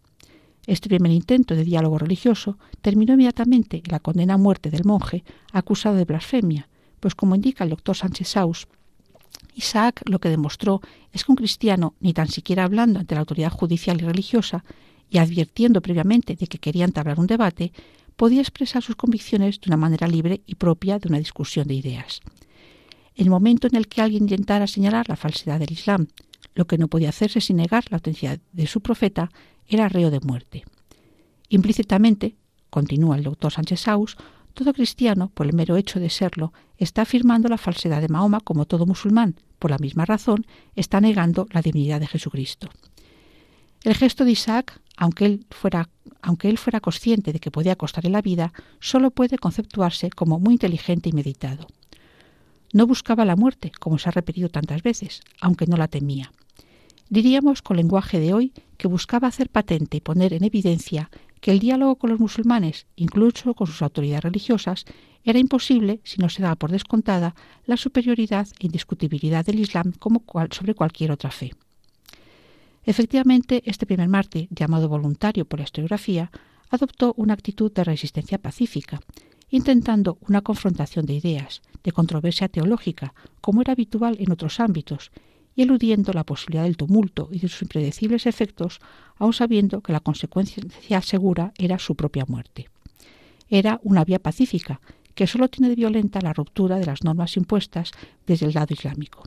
Este 0.65 0.89
primer 0.89 1.11
intento 1.11 1.55
de 1.55 1.63
diálogo 1.63 1.99
religioso 1.99 2.57
terminó 2.81 3.13
inmediatamente 3.13 3.77
en 3.77 3.91
la 3.91 3.99
condena 3.99 4.33
a 4.33 4.37
muerte 4.37 4.71
del 4.71 4.83
monje 4.83 5.23
acusado 5.51 5.95
de 5.95 6.05
blasfemia, 6.05 6.69
pues 6.99 7.13
como 7.13 7.35
indica 7.35 7.63
el 7.63 7.69
doctor 7.69 7.95
Sánchez 7.95 8.29
Saus, 8.29 8.67
Isaac 9.55 10.01
lo 10.05 10.19
que 10.19 10.29
demostró 10.29 10.81
es 11.11 11.23
que 11.23 11.31
un 11.31 11.37
cristiano, 11.37 11.95
ni 11.99 12.13
tan 12.13 12.27
siquiera 12.27 12.65
hablando 12.65 12.99
ante 12.99 13.15
la 13.15 13.21
autoridad 13.21 13.51
judicial 13.51 14.01
y 14.01 14.05
religiosa, 14.05 14.63
y 15.09 15.17
advirtiendo 15.17 15.81
previamente 15.81 16.35
de 16.35 16.47
que 16.47 16.57
quería 16.57 16.85
entablar 16.85 17.19
un 17.19 17.27
debate, 17.27 17.71
podía 18.15 18.41
expresar 18.41 18.83
sus 18.83 18.95
convicciones 18.95 19.61
de 19.61 19.69
una 19.69 19.77
manera 19.77 20.07
libre 20.07 20.41
y 20.45 20.55
propia 20.55 20.99
de 20.99 21.07
una 21.09 21.19
discusión 21.19 21.67
de 21.67 21.75
ideas. 21.75 22.21
El 23.15 23.29
momento 23.29 23.67
en 23.67 23.75
el 23.75 23.87
que 23.87 24.01
alguien 24.01 24.23
intentara 24.23 24.67
señalar 24.67 25.07
la 25.07 25.15
falsedad 25.15 25.59
del 25.59 25.71
Islam, 25.71 26.07
lo 26.53 26.65
que 26.67 26.77
no 26.77 26.87
podía 26.87 27.09
hacerse 27.09 27.41
sin 27.41 27.57
negar 27.57 27.85
la 27.89 27.97
autenticidad 27.97 28.39
de 28.51 28.67
su 28.67 28.81
profeta, 28.81 29.29
era 29.67 29.89
reo 29.89 30.11
de 30.11 30.19
muerte. 30.19 30.63
Implícitamente, 31.49 32.35
continúa 32.69 33.15
el 33.15 33.23
doctor 33.23 33.51
Sánchez 33.51 33.81
Saus, 33.81 34.17
todo 34.55 34.73
cristiano, 34.73 35.29
por 35.33 35.45
el 35.45 35.53
mero 35.53 35.77
hecho 35.77 35.99
de 35.99 36.09
serlo, 36.09 36.53
está 36.77 37.03
afirmando 37.03 37.47
la 37.49 37.59
falsedad 37.59 38.01
de 38.01 38.07
Mahoma 38.07 38.39
como 38.39 38.65
todo 38.65 38.87
musulmán. 38.87 39.35
Por 39.59 39.69
la 39.69 39.77
misma 39.77 40.05
razón, 40.05 40.47
está 40.75 40.99
negando 40.99 41.47
la 41.51 41.61
divinidad 41.61 41.99
de 41.99 42.07
Jesucristo. 42.07 42.69
El 43.83 43.93
gesto 43.93 44.25
de 44.25 44.31
Isaac, 44.31 44.81
aunque 44.97 45.25
él 45.25 45.45
fuera, 45.51 45.89
aunque 46.21 46.49
él 46.49 46.57
fuera 46.57 46.79
consciente 46.79 47.33
de 47.33 47.39
que 47.39 47.51
podía 47.51 47.75
costarle 47.75 48.09
la 48.09 48.21
vida, 48.21 48.53
solo 48.79 49.11
puede 49.11 49.37
conceptuarse 49.37 50.09
como 50.09 50.39
muy 50.39 50.53
inteligente 50.53 51.09
y 51.09 51.13
meditado. 51.13 51.67
No 52.73 52.87
buscaba 52.87 53.25
la 53.25 53.35
muerte, 53.35 53.71
como 53.79 53.99
se 53.99 54.09
ha 54.09 54.11
repetido 54.11 54.49
tantas 54.49 54.81
veces, 54.81 55.21
aunque 55.39 55.67
no 55.67 55.77
la 55.77 55.87
temía. 55.87 56.31
Diríamos 57.09 57.61
con 57.61 57.77
lenguaje 57.77 58.19
de 58.19 58.33
hoy 58.33 58.53
que 58.77 58.87
buscaba 58.87 59.27
hacer 59.27 59.49
patente 59.49 59.97
y 59.97 60.01
poner 60.01 60.33
en 60.33 60.43
evidencia 60.43 61.11
que 61.45 61.51
el 61.51 61.59
diálogo 61.59 61.97
con 61.97 62.09
los 62.09 62.19
musulmanes, 62.19 62.87
incluso 62.95 63.53
con 63.53 63.67
sus 63.67 63.83
autoridades 63.83 64.23
religiosas, 64.23 64.83
era 65.23 65.37
imposible 65.37 65.99
si 66.03 66.19
no 66.19 66.27
se 66.27 66.41
daba 66.41 66.55
por 66.55 66.71
descontada 66.71 67.35
la 67.67 67.77
superioridad 67.77 68.47
e 68.59 68.65
indiscutibilidad 68.65 69.45
del 69.45 69.59
Islam 69.59 69.93
sobre 70.49 70.73
cualquier 70.73 71.11
otra 71.11 71.29
fe. 71.29 71.53
Efectivamente, 72.83 73.61
este 73.67 73.85
primer 73.85 74.09
mártir, 74.09 74.47
llamado 74.49 74.89
voluntario 74.89 75.45
por 75.45 75.59
la 75.59 75.65
historiografía, 75.65 76.31
adoptó 76.71 77.13
una 77.15 77.35
actitud 77.35 77.71
de 77.71 77.83
resistencia 77.83 78.39
pacífica, 78.39 79.01
intentando 79.51 80.17
una 80.27 80.41
confrontación 80.41 81.05
de 81.05 81.13
ideas, 81.13 81.61
de 81.83 81.91
controversia 81.91 82.49
teológica, 82.49 83.13
como 83.41 83.61
era 83.61 83.73
habitual 83.73 84.17
en 84.19 84.31
otros 84.31 84.59
ámbitos, 84.59 85.11
y 85.55 85.63
eludiendo 85.63 86.11
la 86.13 86.23
posibilidad 86.23 86.63
del 86.63 86.77
tumulto 86.77 87.29
y 87.31 87.39
de 87.39 87.47
sus 87.47 87.61
impredecibles 87.61 88.25
efectos, 88.25 88.79
aun 89.17 89.33
sabiendo 89.33 89.81
que 89.81 89.93
la 89.93 90.01
consecuencia 90.01 91.01
segura 91.01 91.53
era 91.57 91.79
su 91.79 91.95
propia 91.95 92.25
muerte. 92.27 92.69
Era 93.49 93.79
una 93.83 94.03
vía 94.03 94.19
pacífica, 94.19 94.81
que 95.13 95.27
sólo 95.27 95.47
tiene 95.47 95.69
de 95.69 95.75
violenta 95.75 96.19
la 96.21 96.33
ruptura 96.33 96.77
de 96.77 96.85
las 96.85 97.03
normas 97.03 97.37
impuestas 97.37 97.91
desde 98.27 98.47
el 98.47 98.53
lado 98.53 98.73
islámico, 98.73 99.23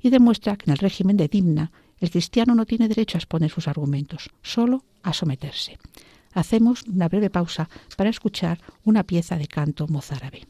y 0.00 0.10
demuestra 0.10 0.56
que 0.56 0.70
en 0.70 0.72
el 0.72 0.78
régimen 0.78 1.16
de 1.16 1.28
Dimna 1.28 1.72
el 1.98 2.10
cristiano 2.10 2.54
no 2.54 2.66
tiene 2.66 2.88
derecho 2.88 3.16
a 3.16 3.20
exponer 3.20 3.50
sus 3.50 3.66
argumentos, 3.66 4.30
solo 4.42 4.84
a 5.02 5.12
someterse. 5.12 5.78
Hacemos 6.32 6.82
una 6.84 7.08
breve 7.08 7.30
pausa 7.30 7.68
para 7.96 8.10
escuchar 8.10 8.60
una 8.84 9.04
pieza 9.04 9.36
de 9.38 9.46
canto 9.46 9.86
mozárabe. 9.88 10.46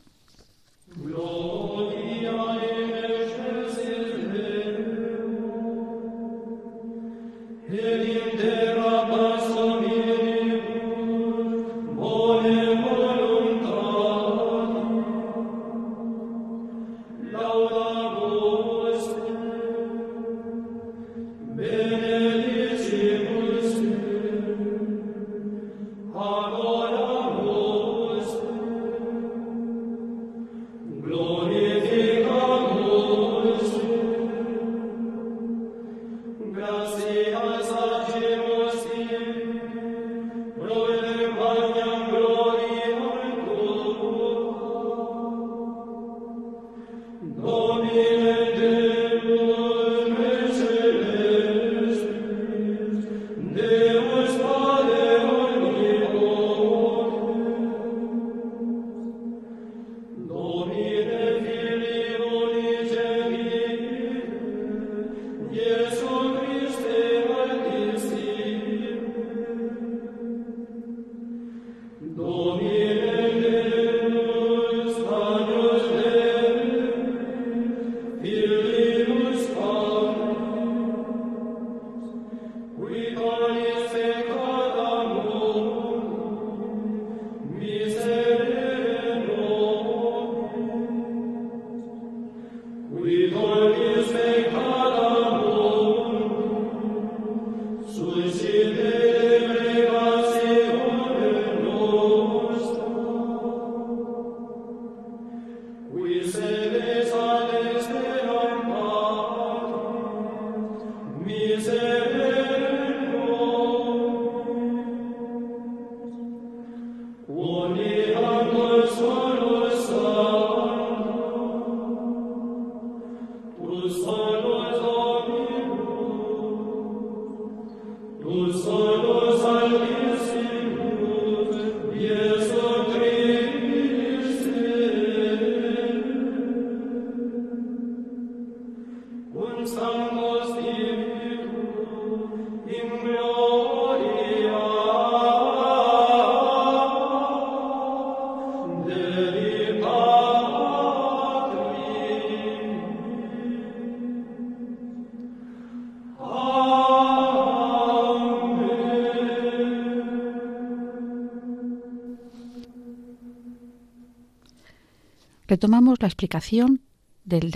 Retomamos 165.54 165.98
la 166.00 166.08
explicación 166.08 166.80
del, 167.24 167.52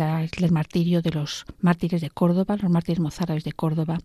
martirio 0.52 1.02
de 1.02 1.10
los 1.10 1.44
mártires 1.60 2.00
de 2.00 2.10
Córdoba, 2.10 2.56
los 2.56 2.70
mártires 2.70 3.00
mozárabes 3.00 3.42
de 3.42 3.50
Córdoba, 3.50 3.98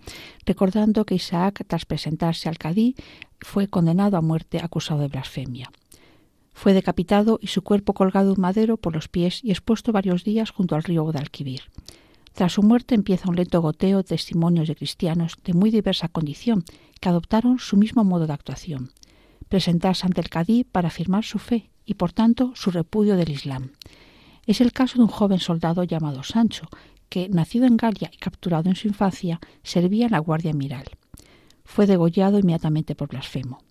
recordando 0.48 1.06
que 1.06 1.14
Isaac, 1.14 1.64
tras 1.68 1.86
presentarse 1.86 2.50
al 2.50 2.58
Cadí, 2.58 2.96
fue 3.40 3.68
condenado 3.68 4.18
a 4.18 4.22
muerte 4.22 4.58
acusado 4.64 5.02
de 5.02 5.10
blasfemia. 5.10 5.70
Fue 6.54 6.74
decapitado 6.74 7.38
y 7.40 7.48
su 7.48 7.62
cuerpo 7.62 7.94
colgado 7.94 8.30
de 8.30 8.34
un 8.34 8.42
madero 8.42 8.78
por 8.78 8.96
los 8.96 9.10
pies 9.10 9.42
y 9.44 9.52
expuesto 9.52 9.92
varios 9.92 10.24
días 10.24 10.50
junto 10.50 10.74
al 10.74 10.82
río 10.82 11.04
Guadalquivir. 11.04 11.62
Tras 12.34 12.54
su 12.54 12.64
muerte 12.64 12.96
empieza 12.96 13.30
un 13.30 13.36
lento 13.36 13.62
goteo 13.62 13.98
de 13.98 14.06
testimonios 14.06 14.68
de 14.68 14.76
cristianos 14.76 15.38
de 15.44 15.54
muy 15.54 15.70
diversa 15.70 16.08
condición 16.08 16.64
que 17.00 17.10
adoptaron 17.10 17.60
su 17.60 17.78
mismo 17.78 18.04
modo 18.04 18.26
de 18.26 18.34
actuación. 18.34 18.90
Presentarse 19.50 20.08
ante 20.08 20.22
el 20.22 20.30
Cadí 20.30 20.64
para 20.64 20.88
afirmar 20.88 21.24
su 21.24 21.38
fe 21.38 21.70
y 21.86 21.96
por 21.96 22.12
tanto 22.12 22.54
su 22.56 22.72
repudio 22.72 23.16
del 23.18 23.30
Islam. 23.30 23.72
Es 24.46 24.60
el 24.60 24.74
caso 24.74 24.98
de 24.98 25.04
un 25.04 25.10
joven 25.10 25.40
soldado 25.40 25.84
llamado 25.84 26.24
Sancho, 26.24 26.68
que, 27.08 27.30
nacido 27.30 27.66
en 27.66 27.78
Galia 27.78 28.10
y 28.12 28.18
capturado 28.18 28.70
en 28.70 28.76
su 28.76 28.88
infancia, 28.88 29.40
servía 29.64 30.06
en 30.06 30.12
la 30.12 30.20
Guardia 30.20 30.52
Amiral. 30.52 30.86
Fue 31.64 31.88
degollado 31.88 32.40
inmediatamente 32.40 32.94
por 32.96 33.08
blasfemo. 33.08 33.64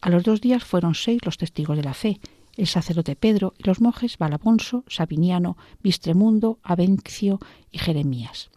A 0.00 0.10
los 0.10 0.22
dos 0.22 0.40
días 0.40 0.64
fueron 0.64 0.94
seis 0.94 1.20
los 1.24 1.36
testigos 1.36 1.76
de 1.76 1.82
la 1.82 1.94
fe, 1.94 2.20
el 2.56 2.66
sacerdote 2.66 3.16
Pedro 3.16 3.52
y 3.58 3.64
los 3.64 3.80
monjes 3.80 4.16
Balabonso, 4.16 4.84
Sabiniano, 4.86 5.56
Bistremundo, 5.82 6.58
Avencio 6.62 7.38
y 7.70 7.78
Jeremías. 7.78 8.50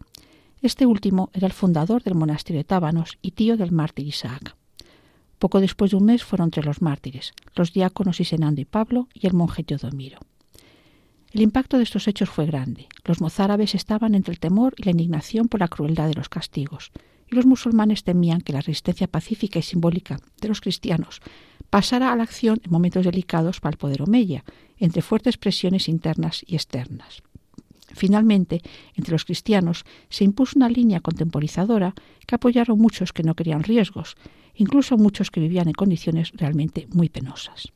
Este 0.62 0.86
último 0.86 1.30
era 1.32 1.46
el 1.46 1.52
fundador 1.52 2.02
del 2.02 2.14
monasterio 2.14 2.60
de 2.60 2.64
Tábanos 2.64 3.18
y 3.22 3.32
tío 3.32 3.56
del 3.56 3.72
mártir 3.72 4.06
Isaac. 4.06 4.56
Poco 5.38 5.60
después 5.60 5.90
de 5.90 5.98
un 5.98 6.04
mes 6.06 6.24
fueron 6.24 6.46
entre 6.46 6.64
los 6.64 6.82
mártires, 6.82 7.32
los 7.54 7.72
diáconos 7.72 8.20
Isenando 8.20 8.60
y 8.60 8.64
Pablo 8.64 9.08
y 9.14 9.26
el 9.26 9.34
monje 9.34 9.62
Teodomiro. 9.62 10.18
El 11.30 11.42
impacto 11.42 11.76
de 11.76 11.82
estos 11.82 12.08
hechos 12.08 12.30
fue 12.30 12.46
grande. 12.46 12.88
Los 13.04 13.20
mozárabes 13.20 13.74
estaban 13.74 14.14
entre 14.14 14.32
el 14.32 14.40
temor 14.40 14.74
y 14.78 14.84
la 14.84 14.92
indignación 14.92 15.48
por 15.48 15.60
la 15.60 15.68
crueldad 15.68 16.08
de 16.08 16.14
los 16.14 16.30
castigos, 16.30 16.90
y 17.30 17.36
los 17.36 17.44
musulmanes 17.44 18.02
temían 18.02 18.40
que 18.40 18.54
la 18.54 18.60
resistencia 18.60 19.08
pacífica 19.08 19.58
y 19.58 19.62
simbólica 19.62 20.18
de 20.40 20.48
los 20.48 20.62
cristianos 20.62 21.20
pasara 21.68 22.12
a 22.12 22.16
la 22.16 22.22
acción 22.22 22.60
en 22.64 22.70
momentos 22.70 23.04
delicados 23.04 23.60
para 23.60 23.74
el 23.74 23.78
poder 23.78 24.00
omeya, 24.02 24.42
entre 24.78 25.02
fuertes 25.02 25.36
presiones 25.36 25.88
internas 25.88 26.42
y 26.46 26.54
externas. 26.54 27.22
Finalmente, 27.92 28.62
entre 28.94 29.12
los 29.12 29.26
cristianos 29.26 29.84
se 30.08 30.24
impuso 30.24 30.54
una 30.56 30.70
línea 30.70 31.00
contemporizadora 31.00 31.94
que 32.26 32.34
apoyaron 32.36 32.78
muchos 32.78 33.12
que 33.12 33.22
no 33.22 33.34
querían 33.34 33.64
riesgos, 33.64 34.16
incluso 34.54 34.96
muchos 34.96 35.30
que 35.30 35.40
vivían 35.40 35.68
en 35.68 35.74
condiciones 35.74 36.32
realmente 36.34 36.86
muy 36.90 37.10
penosas. 37.10 37.72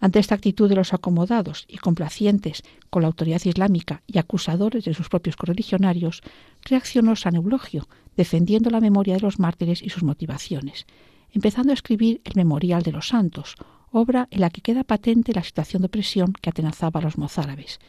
Ante 0.00 0.20
esta 0.20 0.36
actitud 0.36 0.68
de 0.68 0.76
los 0.76 0.94
acomodados 0.94 1.64
y 1.68 1.78
complacientes 1.78 2.62
con 2.88 3.02
la 3.02 3.08
autoridad 3.08 3.44
islámica 3.44 4.02
y 4.06 4.18
acusadores 4.18 4.84
de 4.84 4.94
sus 4.94 5.08
propios 5.08 5.36
correligionarios, 5.36 6.22
reaccionó 6.62 7.16
San 7.16 7.34
Eulogio, 7.34 7.88
defendiendo 8.16 8.70
la 8.70 8.80
memoria 8.80 9.14
de 9.14 9.20
los 9.20 9.40
mártires 9.40 9.82
y 9.82 9.90
sus 9.90 10.04
motivaciones, 10.04 10.86
empezando 11.32 11.72
a 11.72 11.74
escribir 11.74 12.20
el 12.24 12.34
Memorial 12.36 12.82
de 12.82 12.92
los 12.92 13.08
Santos, 13.08 13.56
obra 13.90 14.28
en 14.30 14.40
la 14.40 14.50
que 14.50 14.60
queda 14.60 14.84
patente 14.84 15.32
la 15.32 15.42
situación 15.42 15.82
de 15.82 15.86
opresión 15.86 16.32
que 16.32 16.50
atenazaba 16.50 17.00
a 17.00 17.02
los 17.02 17.18
mozárabes, 17.18 17.80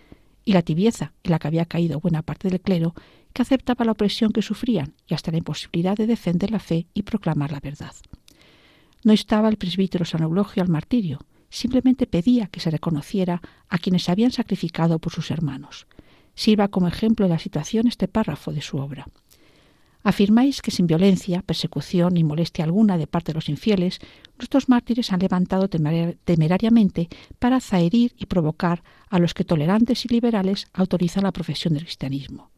y 0.46 0.54
la 0.54 0.64
tibieza 0.64 1.14
en 1.24 1.32
la 1.32 1.40
que 1.40 1.48
había 1.48 1.66
caído 1.66 2.00
buena 2.00 2.24
parte 2.24 2.50
del 2.50 2.62
clero, 2.62 2.96
que 3.34 3.44
aceptaba 3.44 3.86
la 3.86 3.92
opresión 3.92 4.32
que 4.32 4.42
sufrían 4.42 4.96
y 5.08 5.14
hasta 5.14 5.30
la 5.32 5.38
imposibilidad 5.38 5.96
de 5.96 6.08
defender 6.08 6.50
la 6.50 6.60
fe 6.60 6.88
y 6.96 7.04
proclamar 7.04 7.52
la 7.52 7.60
verdad. 7.60 7.94
No 9.04 9.14
estaba 9.14 9.50
el 9.50 9.58
presbítero 9.58 10.06
San 10.06 10.24
Eulogio 10.24 10.64
al 10.64 10.70
martirio, 10.70 11.20
simplemente 11.50 12.08
pedía 12.08 12.48
que 12.48 12.60
se 12.60 12.72
reconociera 12.72 13.42
a 13.68 13.78
quienes 13.78 14.10
habían 14.10 14.32
sacrificado 14.32 15.00
por 15.00 15.14
sus 15.14 15.32
hermanos. 15.32 15.88
Sirva 16.36 16.68
como 16.68 16.88
ejemplo 16.88 17.26
de 17.26 17.34
la 17.34 17.40
situación 17.40 17.88
este 17.88 18.08
párrafo 18.08 18.52
de 18.52 18.62
su 18.62 18.78
obra. 18.78 19.08
Afirmáis 20.02 20.62
que 20.62 20.72
sin 20.72 20.88
violencia, 20.88 21.42
persecución 21.42 22.14
ni 22.14 22.24
molestia 22.24 22.64
alguna 22.64 22.98
de 22.98 23.08
parte 23.08 23.32
de 23.32 23.36
los 23.36 23.50
infieles, 23.50 24.00
nuestros 24.38 24.70
mártires 24.70 25.12
han 25.12 25.20
levantado 25.20 25.68
temerariamente 25.68 27.10
para 27.38 27.60
zaherir 27.60 28.14
y 28.18 28.26
provocar 28.26 28.82
a 29.10 29.20
los 29.20 29.34
que 29.34 29.44
tolerantes 29.44 30.06
y 30.06 30.08
liberales 30.08 30.68
autorizan 30.74 31.24
la 31.24 31.34
profesión 31.34 31.74
del 31.74 31.84
cristianismo. 31.84 32.50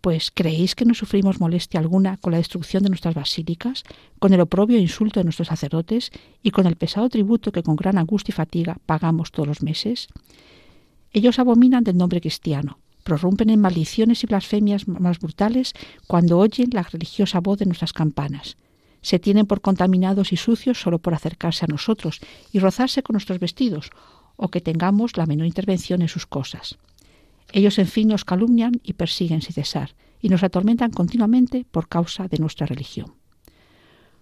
Pues 0.00 0.30
¿creéis 0.30 0.74
que 0.74 0.86
no 0.86 0.94
sufrimos 0.94 1.40
molestia 1.40 1.78
alguna 1.78 2.16
con 2.16 2.32
la 2.32 2.38
destrucción 2.38 2.82
de 2.82 2.88
nuestras 2.88 3.14
basílicas, 3.14 3.84
con 4.18 4.32
el 4.32 4.40
oprobio 4.40 4.78
e 4.78 4.80
insulto 4.80 5.20
de 5.20 5.24
nuestros 5.24 5.48
sacerdotes 5.48 6.10
y 6.42 6.52
con 6.52 6.66
el 6.66 6.76
pesado 6.76 7.08
tributo 7.10 7.52
que 7.52 7.62
con 7.62 7.76
gran 7.76 7.98
angustia 7.98 8.32
y 8.32 8.36
fatiga 8.36 8.78
pagamos 8.86 9.30
todos 9.30 9.48
los 9.48 9.62
meses? 9.62 10.08
Ellos 11.12 11.38
abominan 11.38 11.84
del 11.84 11.98
nombre 11.98 12.20
cristiano, 12.20 12.78
prorrumpen 13.02 13.50
en 13.50 13.60
maldiciones 13.60 14.22
y 14.24 14.26
blasfemias 14.26 14.88
más 14.88 15.18
brutales 15.18 15.74
cuando 16.06 16.38
oyen 16.38 16.70
la 16.72 16.82
religiosa 16.82 17.40
voz 17.40 17.58
de 17.58 17.66
nuestras 17.66 17.92
campanas. 17.92 18.56
Se 19.02 19.18
tienen 19.18 19.46
por 19.46 19.60
contaminados 19.60 20.32
y 20.32 20.36
sucios 20.36 20.80
solo 20.80 20.98
por 20.98 21.14
acercarse 21.14 21.64
a 21.64 21.68
nosotros 21.68 22.20
y 22.52 22.58
rozarse 22.58 23.02
con 23.02 23.14
nuestros 23.14 23.38
vestidos, 23.38 23.90
o 24.36 24.48
que 24.48 24.60
tengamos 24.60 25.16
la 25.16 25.26
menor 25.26 25.46
intervención 25.46 26.00
en 26.00 26.08
sus 26.08 26.26
cosas. 26.26 26.78
Ellos, 27.52 27.78
en 27.78 27.86
fin, 27.86 28.08
nos 28.08 28.24
calumnian 28.24 28.80
y 28.82 28.92
persiguen 28.94 29.42
sin 29.42 29.54
cesar, 29.54 29.94
y 30.20 30.28
nos 30.28 30.42
atormentan 30.42 30.90
continuamente 30.90 31.66
por 31.70 31.88
causa 31.88 32.28
de 32.28 32.38
nuestra 32.38 32.66
religión. 32.66 33.14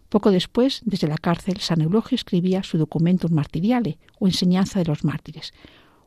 Poco 0.09 0.31
después, 0.31 0.81
desde 0.85 1.09
la 1.09 1.19
cárcel, 1.19 1.59
San 1.59 1.83
Eulogio 1.83 2.17
escribía 2.17 2.63
su 2.63 2.79
Documentum 2.79 3.33
Martiriale, 3.33 3.99
o 4.19 4.27
Enseñanza 4.27 4.79
de 4.79 4.87
los 4.87 5.05
Mártires, 5.05 5.53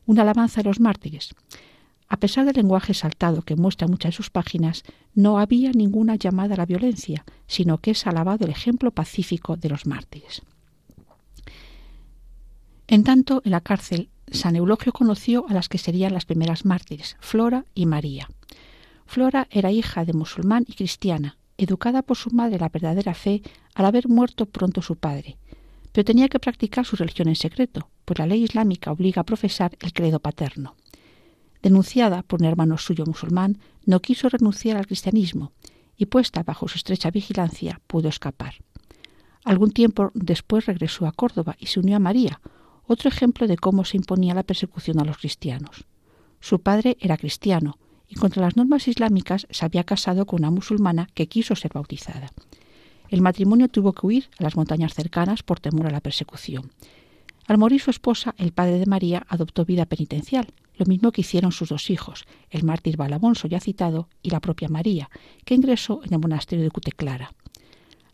una 0.05 0.23
alabanza 0.23 0.61
de 0.61 0.69
los 0.69 0.79
mártires. 0.79 1.35
A 2.09 2.17
pesar 2.17 2.45
del 2.45 2.55
lenguaje 2.55 2.93
saltado 2.93 3.43
que 3.43 3.55
muestra 3.55 3.87
muchas 3.87 4.11
de 4.11 4.17
sus 4.17 4.29
páginas, 4.29 4.83
no 5.13 5.39
había 5.39 5.71
ninguna 5.71 6.15
llamada 6.15 6.55
a 6.55 6.57
la 6.57 6.65
violencia, 6.65 7.23
sino 7.47 7.77
que 7.77 7.91
es 7.91 8.05
alabado 8.07 8.45
el 8.45 8.51
ejemplo 8.51 8.91
pacífico 8.91 9.55
de 9.55 9.69
los 9.69 9.85
mártires. 9.85 10.41
En 12.87 13.05
tanto, 13.05 13.41
en 13.45 13.51
la 13.51 13.61
cárcel, 13.61 14.09
San 14.31 14.55
Eulogio 14.55 14.93
conoció 14.93 15.45
a 15.49 15.53
las 15.53 15.67
que 15.67 15.77
serían 15.77 16.13
las 16.13 16.25
primeras 16.25 16.65
mártires, 16.65 17.17
Flora 17.19 17.65
y 17.75 17.85
María. 17.85 18.29
Flora 19.05 19.47
era 19.51 19.71
hija 19.71 20.05
de 20.05 20.13
musulmán 20.13 20.65
y 20.67 20.73
cristiana, 20.73 21.37
educada 21.57 22.01
por 22.01 22.15
su 22.15 22.31
madre 22.31 22.57
la 22.57 22.69
verdadera 22.69 23.13
fe 23.13 23.41
al 23.75 23.85
haber 23.85 24.07
muerto 24.07 24.45
pronto 24.45 24.81
su 24.81 24.95
padre, 24.95 25.37
pero 25.91 26.05
tenía 26.05 26.29
que 26.29 26.39
practicar 26.39 26.85
su 26.85 26.95
religión 26.95 27.27
en 27.27 27.35
secreto, 27.35 27.89
pues 28.05 28.19
la 28.19 28.25
ley 28.25 28.43
islámica 28.43 28.91
obliga 28.91 29.21
a 29.21 29.25
profesar 29.25 29.77
el 29.81 29.91
credo 29.91 30.19
paterno. 30.19 30.75
Denunciada 31.61 32.23
por 32.23 32.41
un 32.41 32.47
hermano 32.47 32.77
suyo 32.77 33.05
musulmán, 33.05 33.59
no 33.85 33.99
quiso 33.99 34.29
renunciar 34.29 34.77
al 34.77 34.87
cristianismo 34.87 35.51
y 35.97 36.05
puesta 36.05 36.41
bajo 36.43 36.67
su 36.69 36.77
estrecha 36.77 37.11
vigilancia 37.11 37.81
pudo 37.85 38.07
escapar. 38.07 38.55
Algún 39.43 39.71
tiempo 39.71 40.11
después 40.13 40.65
regresó 40.65 41.05
a 41.05 41.11
Córdoba 41.11 41.55
y 41.59 41.65
se 41.67 41.79
unió 41.79 41.97
a 41.97 41.99
María, 41.99 42.39
otro 42.87 43.09
ejemplo 43.09 43.47
de 43.47 43.57
cómo 43.57 43.85
se 43.85 43.97
imponía 43.97 44.33
la 44.33 44.43
persecución 44.43 44.99
a 44.99 45.05
los 45.05 45.17
cristianos. 45.17 45.85
Su 46.39 46.61
padre 46.61 46.97
era 46.99 47.17
cristiano 47.17 47.77
y 48.07 48.15
contra 48.15 48.41
las 48.41 48.57
normas 48.57 48.87
islámicas 48.87 49.47
se 49.49 49.65
había 49.65 49.83
casado 49.83 50.25
con 50.25 50.41
una 50.41 50.51
musulmana 50.51 51.07
que 51.13 51.27
quiso 51.27 51.55
ser 51.55 51.71
bautizada. 51.73 52.31
El 53.09 53.21
matrimonio 53.21 53.67
tuvo 53.67 53.93
que 53.93 54.05
huir 54.05 54.29
a 54.39 54.43
las 54.43 54.55
montañas 54.55 54.93
cercanas 54.93 55.43
por 55.43 55.59
temor 55.59 55.87
a 55.87 55.91
la 55.91 56.01
persecución. 56.01 56.71
Al 57.47 57.57
morir 57.57 57.81
su 57.81 57.89
esposa, 57.89 58.35
el 58.37 58.53
padre 58.53 58.79
de 58.79 58.85
María 58.85 59.25
adoptó 59.27 59.65
vida 59.65 59.85
penitencial, 59.85 60.47
lo 60.77 60.85
mismo 60.85 61.11
que 61.11 61.21
hicieron 61.21 61.51
sus 61.51 61.69
dos 61.69 61.89
hijos, 61.89 62.25
el 62.49 62.63
mártir 62.63 62.97
Balabonso 62.97 63.47
ya 63.47 63.59
citado 63.59 64.07
y 64.23 64.29
la 64.29 64.39
propia 64.39 64.69
María, 64.69 65.09
que 65.45 65.55
ingresó 65.55 66.01
en 66.03 66.13
el 66.13 66.19
monasterio 66.19 66.63
de 66.63 66.71
Cuteclara. 66.71 67.33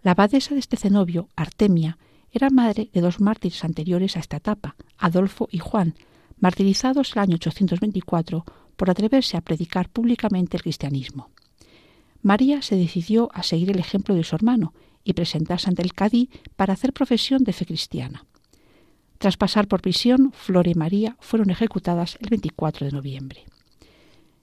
La 0.02 0.12
abadesa 0.12 0.54
de 0.54 0.60
este 0.60 0.78
cenobio, 0.78 1.30
Artemia, 1.36 1.98
era 2.38 2.50
madre 2.50 2.90
de 2.94 3.02
dos 3.02 3.20
mártires 3.20 3.64
anteriores 3.64 4.16
a 4.16 4.20
esta 4.20 4.38
etapa, 4.38 4.76
Adolfo 4.98 5.50
y 5.52 5.60
Juan, 5.60 5.96
martirizados 6.40 7.14
el 7.14 7.20
año 7.20 7.36
824 7.36 8.46
por 8.76 8.90
atreverse 8.90 9.38
a 9.38 9.42
predicar 9.42 9.90
públicamente 9.90 10.58
el 10.58 10.64
cristianismo. 10.64 11.30
María 12.22 12.62
se 12.62 12.76
decidió 12.76 13.30
a 13.34 13.44
seguir 13.44 13.72
el 13.72 13.80
ejemplo 13.80 14.16
de 14.16 14.24
su 14.24 14.36
hermano 14.36 14.74
y 15.04 15.14
presentarse 15.14 15.70
ante 15.70 15.82
el 15.82 15.94
cadí 15.94 16.30
para 16.56 16.74
hacer 16.74 16.94
profesión 16.94 17.44
de 17.44 17.54
fe 17.54 17.66
cristiana. 17.66 18.26
Tras 19.18 19.38
pasar 19.38 19.68
por 19.68 19.82
prisión, 19.82 20.32
Flora 20.34 20.70
y 20.70 20.76
María 20.76 21.18
fueron 21.20 21.50
ejecutadas 21.50 22.18
el 22.22 22.30
24 22.30 22.86
de 22.86 22.92
noviembre. 22.92 23.46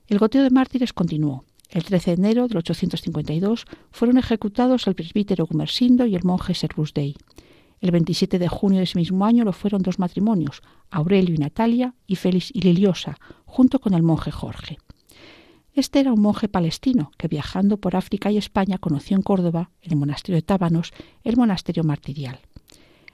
El 0.08 0.18
goteo 0.18 0.42
de 0.42 0.50
mártires 0.50 0.92
continuó. 0.92 1.44
El 1.70 1.84
13 1.84 2.10
de 2.10 2.16
enero 2.16 2.48
del 2.48 2.58
852 2.58 3.66
fueron 3.90 4.18
ejecutados 4.18 4.86
el 4.86 4.94
presbítero 4.94 5.46
Gumersindo 5.46 6.06
y 6.06 6.14
el 6.14 6.24
monje 6.24 6.54
Servus 6.54 6.92
Dei. 6.92 7.16
El 7.80 7.90
27 7.90 8.38
de 8.38 8.48
junio 8.48 8.78
de 8.78 8.84
ese 8.84 8.98
mismo 8.98 9.24
año 9.24 9.44
lo 9.44 9.52
fueron 9.52 9.82
dos 9.82 9.98
matrimonios, 9.98 10.62
Aurelio 10.90 11.34
y 11.34 11.38
Natalia, 11.38 11.94
y 12.06 12.16
Félix 12.16 12.50
y 12.52 12.62
Liliosa, 12.62 13.18
junto 13.44 13.78
con 13.78 13.94
el 13.94 14.02
monje 14.02 14.30
Jorge. 14.30 14.78
Este 15.74 15.98
era 15.98 16.12
un 16.12 16.20
monje 16.20 16.48
palestino 16.48 17.10
que 17.18 17.26
viajando 17.26 17.78
por 17.78 17.96
África 17.96 18.30
y 18.30 18.38
España 18.38 18.78
conoció 18.78 19.16
en 19.16 19.22
Córdoba, 19.22 19.70
en 19.82 19.92
el 19.92 19.98
monasterio 19.98 20.36
de 20.36 20.42
Tábanos, 20.42 20.92
el 21.24 21.36
monasterio 21.36 21.82
martirial. 21.82 22.38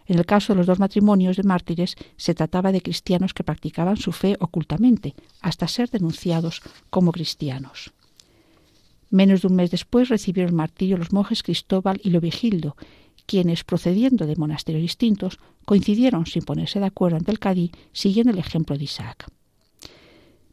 En 0.07 0.18
el 0.18 0.27
caso 0.27 0.53
de 0.53 0.59
los 0.59 0.66
dos 0.66 0.79
matrimonios 0.79 1.37
de 1.37 1.44
mártires 1.44 1.96
se 2.16 2.35
trataba 2.35 2.73
de 2.73 2.83
cristianos 2.83 3.33
que 3.33 3.44
practicaban 3.44 3.96
su 3.96 4.12
fe 4.12 4.37
ocultamente, 4.40 5.14
hasta 5.40 5.68
ser 5.68 5.88
denunciados 5.88 6.62
como 6.90 7.12
cristianos. 7.12 7.92
Menos 9.09 9.42
de 9.42 9.49
un 9.49 9.55
mes 9.55 9.70
después 9.70 10.09
recibieron 10.09 10.55
martirio 10.55 10.96
los 10.96 11.12
monjes 11.12 11.42
Cristóbal 11.42 12.01
y 12.03 12.11
Lovigildo, 12.11 12.77
quienes, 13.31 13.62
procediendo 13.62 14.27
de 14.27 14.35
monasterios 14.35 14.83
distintos, 14.83 15.38
coincidieron 15.64 16.27
sin 16.27 16.43
ponerse 16.43 16.81
de 16.81 16.87
acuerdo 16.87 17.16
ante 17.16 17.31
el 17.31 17.38
cadí, 17.38 17.71
siguiendo 17.93 18.33
el 18.33 18.40
ejemplo 18.40 18.77
de 18.77 18.83
Isaac. 18.83 19.31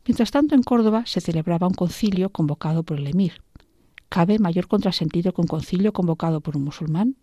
Mientras 0.06 0.30
tanto, 0.30 0.54
en 0.54 0.62
Córdoba 0.62 1.02
se 1.08 1.20
celebraba 1.20 1.66
un 1.66 1.74
concilio 1.74 2.30
convocado 2.30 2.84
por 2.84 3.00
el 3.00 3.08
emir. 3.08 3.42
¿Cabe 4.10 4.38
mayor 4.38 4.68
contrasentido 4.68 5.34
que 5.34 5.42
un 5.42 5.48
concilio 5.48 5.92
convocado 5.92 6.40
por 6.40 6.56
un 6.56 6.66
musulmán? 6.66 7.16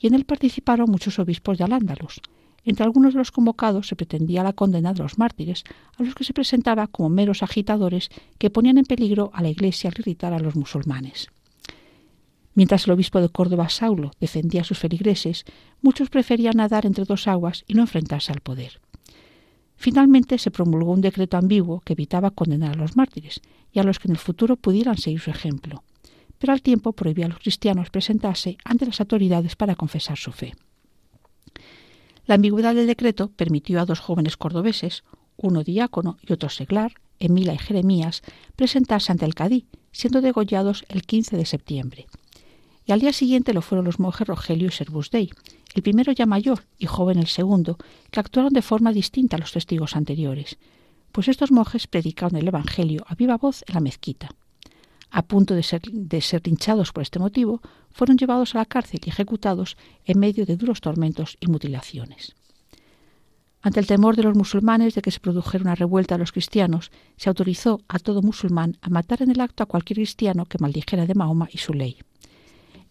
Y 0.00 0.08
en 0.08 0.14
él 0.14 0.24
participaron 0.24 0.90
muchos 0.90 1.20
obispos 1.20 1.58
de 1.58 1.64
Al-Ándalus. 1.64 2.20
Entre 2.64 2.84
algunos 2.84 3.14
de 3.14 3.18
los 3.18 3.30
convocados 3.30 3.86
se 3.86 3.94
pretendía 3.94 4.42
la 4.42 4.52
condena 4.52 4.92
de 4.92 5.04
los 5.04 5.16
mártires, 5.16 5.62
a 5.96 6.02
los 6.02 6.16
que 6.16 6.24
se 6.24 6.34
presentaba 6.34 6.88
como 6.88 7.08
meros 7.08 7.44
agitadores 7.44 8.08
que 8.38 8.50
ponían 8.50 8.78
en 8.78 8.84
peligro 8.84 9.30
a 9.32 9.42
la 9.42 9.48
Iglesia 9.50 9.90
al 9.90 10.00
irritar 10.00 10.32
a 10.32 10.40
los 10.40 10.56
musulmanes. 10.56 11.28
Mientras 12.54 12.86
el 12.86 12.92
obispo 12.92 13.20
de 13.20 13.30
Córdoba, 13.30 13.68
Saulo, 13.68 14.10
defendía 14.20 14.60
a 14.60 14.64
sus 14.64 14.78
feligreses, 14.78 15.44
muchos 15.80 16.10
preferían 16.10 16.56
nadar 16.56 16.84
entre 16.84 17.04
dos 17.04 17.26
aguas 17.26 17.64
y 17.66 17.74
no 17.74 17.82
enfrentarse 17.82 18.32
al 18.32 18.40
poder. 18.40 18.80
Finalmente 19.76 20.38
se 20.38 20.50
promulgó 20.50 20.92
un 20.92 21.00
decreto 21.00 21.36
ambiguo 21.36 21.80
que 21.80 21.94
evitaba 21.94 22.30
condenar 22.30 22.72
a 22.72 22.76
los 22.76 22.96
mártires 22.96 23.40
y 23.72 23.78
a 23.78 23.82
los 23.82 23.98
que 23.98 24.08
en 24.08 24.12
el 24.12 24.18
futuro 24.18 24.56
pudieran 24.56 24.98
seguir 24.98 25.20
su 25.20 25.30
ejemplo, 25.30 25.82
pero 26.38 26.52
al 26.52 26.62
tiempo 26.62 26.92
prohibía 26.92 27.26
a 27.26 27.30
los 27.30 27.38
cristianos 27.38 27.90
presentarse 27.90 28.58
ante 28.64 28.86
las 28.86 29.00
autoridades 29.00 29.56
para 29.56 29.74
confesar 29.74 30.18
su 30.18 30.30
fe. 30.30 30.54
La 32.26 32.36
ambigüedad 32.36 32.74
del 32.74 32.86
decreto 32.86 33.30
permitió 33.34 33.80
a 33.80 33.86
dos 33.86 33.98
jóvenes 33.98 34.36
cordobeses, 34.36 35.04
uno 35.36 35.64
diácono 35.64 36.18
y 36.22 36.32
otro 36.32 36.50
seglar, 36.50 36.92
Emila 37.18 37.54
y 37.54 37.58
Jeremías, 37.58 38.22
presentarse 38.54 39.10
ante 39.10 39.24
el 39.24 39.34
cadí, 39.34 39.66
siendo 39.90 40.20
degollados 40.20 40.84
el 40.88 41.02
15 41.02 41.36
de 41.36 41.46
septiembre 41.46 42.06
y 42.86 42.92
al 42.92 43.00
día 43.00 43.12
siguiente 43.12 43.52
lo 43.52 43.62
fueron 43.62 43.84
los 43.84 44.00
monjes 44.00 44.26
Rogelio 44.26 44.68
y 44.68 44.72
Servus 44.72 45.10
Dei, 45.10 45.30
el 45.74 45.82
primero 45.82 46.12
ya 46.12 46.26
mayor 46.26 46.64
y 46.78 46.86
joven 46.86 47.18
el 47.18 47.28
segundo, 47.28 47.78
que 48.10 48.20
actuaron 48.20 48.52
de 48.52 48.62
forma 48.62 48.92
distinta 48.92 49.36
a 49.36 49.40
los 49.40 49.52
testigos 49.52 49.96
anteriores. 49.96 50.58
pues 51.12 51.28
estos 51.28 51.52
monjes 51.52 51.86
predicaron 51.86 52.36
el 52.36 52.48
Evangelio 52.48 53.04
a 53.06 53.14
viva 53.14 53.36
voz 53.36 53.62
en 53.68 53.74
la 53.74 53.80
mezquita. 53.80 54.30
A 55.10 55.20
punto 55.20 55.54
de 55.54 55.62
ser, 55.62 55.82
de 55.82 56.22
ser 56.22 56.40
linchados 56.46 56.90
por 56.90 57.02
este 57.02 57.18
motivo, 57.18 57.60
fueron 57.90 58.16
llevados 58.16 58.54
a 58.54 58.58
la 58.58 58.64
cárcel 58.64 59.00
y 59.04 59.10
ejecutados 59.10 59.76
en 60.06 60.18
medio 60.18 60.46
de 60.46 60.56
duros 60.56 60.80
tormentos 60.80 61.36
y 61.38 61.48
mutilaciones. 61.48 62.34
Ante 63.60 63.78
el 63.78 63.86
temor 63.86 64.16
de 64.16 64.22
los 64.22 64.34
musulmanes 64.34 64.94
de 64.94 65.02
que 65.02 65.10
se 65.10 65.20
produjera 65.20 65.62
una 65.62 65.74
revuelta 65.74 66.14
a 66.14 66.18
los 66.18 66.32
cristianos, 66.32 66.90
se 67.18 67.28
autorizó 67.28 67.80
a 67.88 67.98
todo 67.98 68.22
musulmán 68.22 68.78
a 68.80 68.88
matar 68.88 69.22
en 69.22 69.30
el 69.30 69.40
acto 69.40 69.62
a 69.62 69.66
cualquier 69.66 69.98
cristiano 69.98 70.46
que 70.46 70.58
maldijera 70.58 71.06
de 71.06 71.14
Mahoma 71.14 71.48
y 71.52 71.58
su 71.58 71.74
ley. 71.74 71.98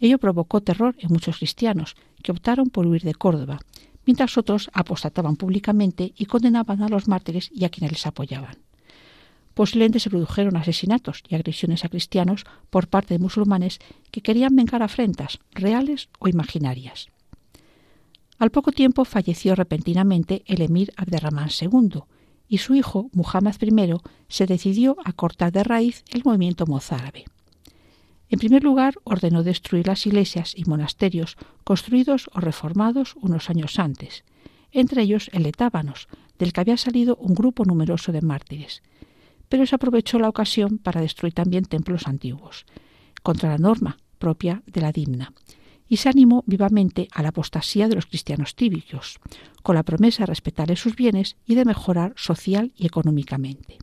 Ello 0.01 0.17
provocó 0.17 0.61
terror 0.61 0.95
en 0.97 1.13
muchos 1.13 1.37
cristianos, 1.37 1.95
que 2.23 2.31
optaron 2.31 2.69
por 2.69 2.87
huir 2.87 3.03
de 3.03 3.13
Córdoba, 3.13 3.59
mientras 4.05 4.37
otros 4.37 4.69
apostataban 4.73 5.35
públicamente 5.35 6.11
y 6.17 6.25
condenaban 6.25 6.81
a 6.81 6.89
los 6.89 7.07
mártires 7.07 7.51
y 7.53 7.65
a 7.65 7.69
quienes 7.69 7.91
les 7.91 8.07
apoyaban. 8.07 8.57
Posiblemente 9.53 9.99
se 9.99 10.09
produjeron 10.09 10.57
asesinatos 10.57 11.23
y 11.29 11.35
agresiones 11.35 11.85
a 11.85 11.89
cristianos 11.89 12.45
por 12.71 12.87
parte 12.87 13.13
de 13.13 13.19
musulmanes 13.19 13.79
que 14.09 14.21
querían 14.21 14.55
vengar 14.55 14.81
afrentas, 14.81 15.39
reales 15.51 16.09
o 16.19 16.27
imaginarias. 16.27 17.09
Al 18.39 18.49
poco 18.49 18.71
tiempo 18.71 19.05
falleció 19.05 19.53
repentinamente 19.53 20.41
el 20.47 20.61
emir 20.61 20.91
Abderramán 20.97 21.49
II, 21.61 22.01
y 22.47 22.57
su 22.57 22.73
hijo, 22.73 23.09
Muhammad 23.13 23.55
I, 23.61 23.93
se 24.29 24.47
decidió 24.47 24.97
a 25.05 25.13
cortar 25.13 25.51
de 25.51 25.63
raíz 25.63 26.03
el 26.09 26.23
movimiento 26.25 26.65
mozárabe. 26.65 27.25
En 28.31 28.39
primer 28.39 28.63
lugar, 28.63 28.95
ordenó 29.03 29.43
destruir 29.43 29.87
las 29.87 30.07
iglesias 30.07 30.53
y 30.55 30.63
monasterios 30.63 31.35
construidos 31.65 32.29
o 32.33 32.39
reformados 32.39 33.15
unos 33.21 33.49
años 33.49 33.77
antes, 33.77 34.23
entre 34.71 35.01
ellos 35.01 35.29
el 35.33 35.43
de 35.43 35.51
del 36.39 36.53
que 36.53 36.61
había 36.61 36.77
salido 36.77 37.17
un 37.17 37.35
grupo 37.35 37.65
numeroso 37.65 38.13
de 38.13 38.21
mártires. 38.21 38.81
Pero 39.49 39.65
se 39.65 39.75
aprovechó 39.75 40.17
la 40.17 40.29
ocasión 40.29 40.77
para 40.77 41.01
destruir 41.01 41.33
también 41.33 41.65
templos 41.65 42.07
antiguos, 42.07 42.65
contra 43.21 43.49
la 43.49 43.57
norma 43.57 43.97
propia 44.17 44.63
de 44.65 44.79
la 44.79 44.93
dimna, 44.93 45.33
y 45.89 45.97
se 45.97 46.07
animó 46.07 46.45
vivamente 46.47 47.09
a 47.11 47.21
la 47.21 47.29
apostasía 47.29 47.89
de 47.89 47.95
los 47.95 48.05
cristianos 48.05 48.55
tíbicos, 48.55 49.19
con 49.61 49.75
la 49.75 49.83
promesa 49.83 50.23
de 50.23 50.27
respetarles 50.27 50.79
sus 50.79 50.95
bienes 50.95 51.35
y 51.45 51.55
de 51.55 51.65
mejorar 51.65 52.13
social 52.15 52.71
y 52.77 52.87
económicamente. 52.87 53.77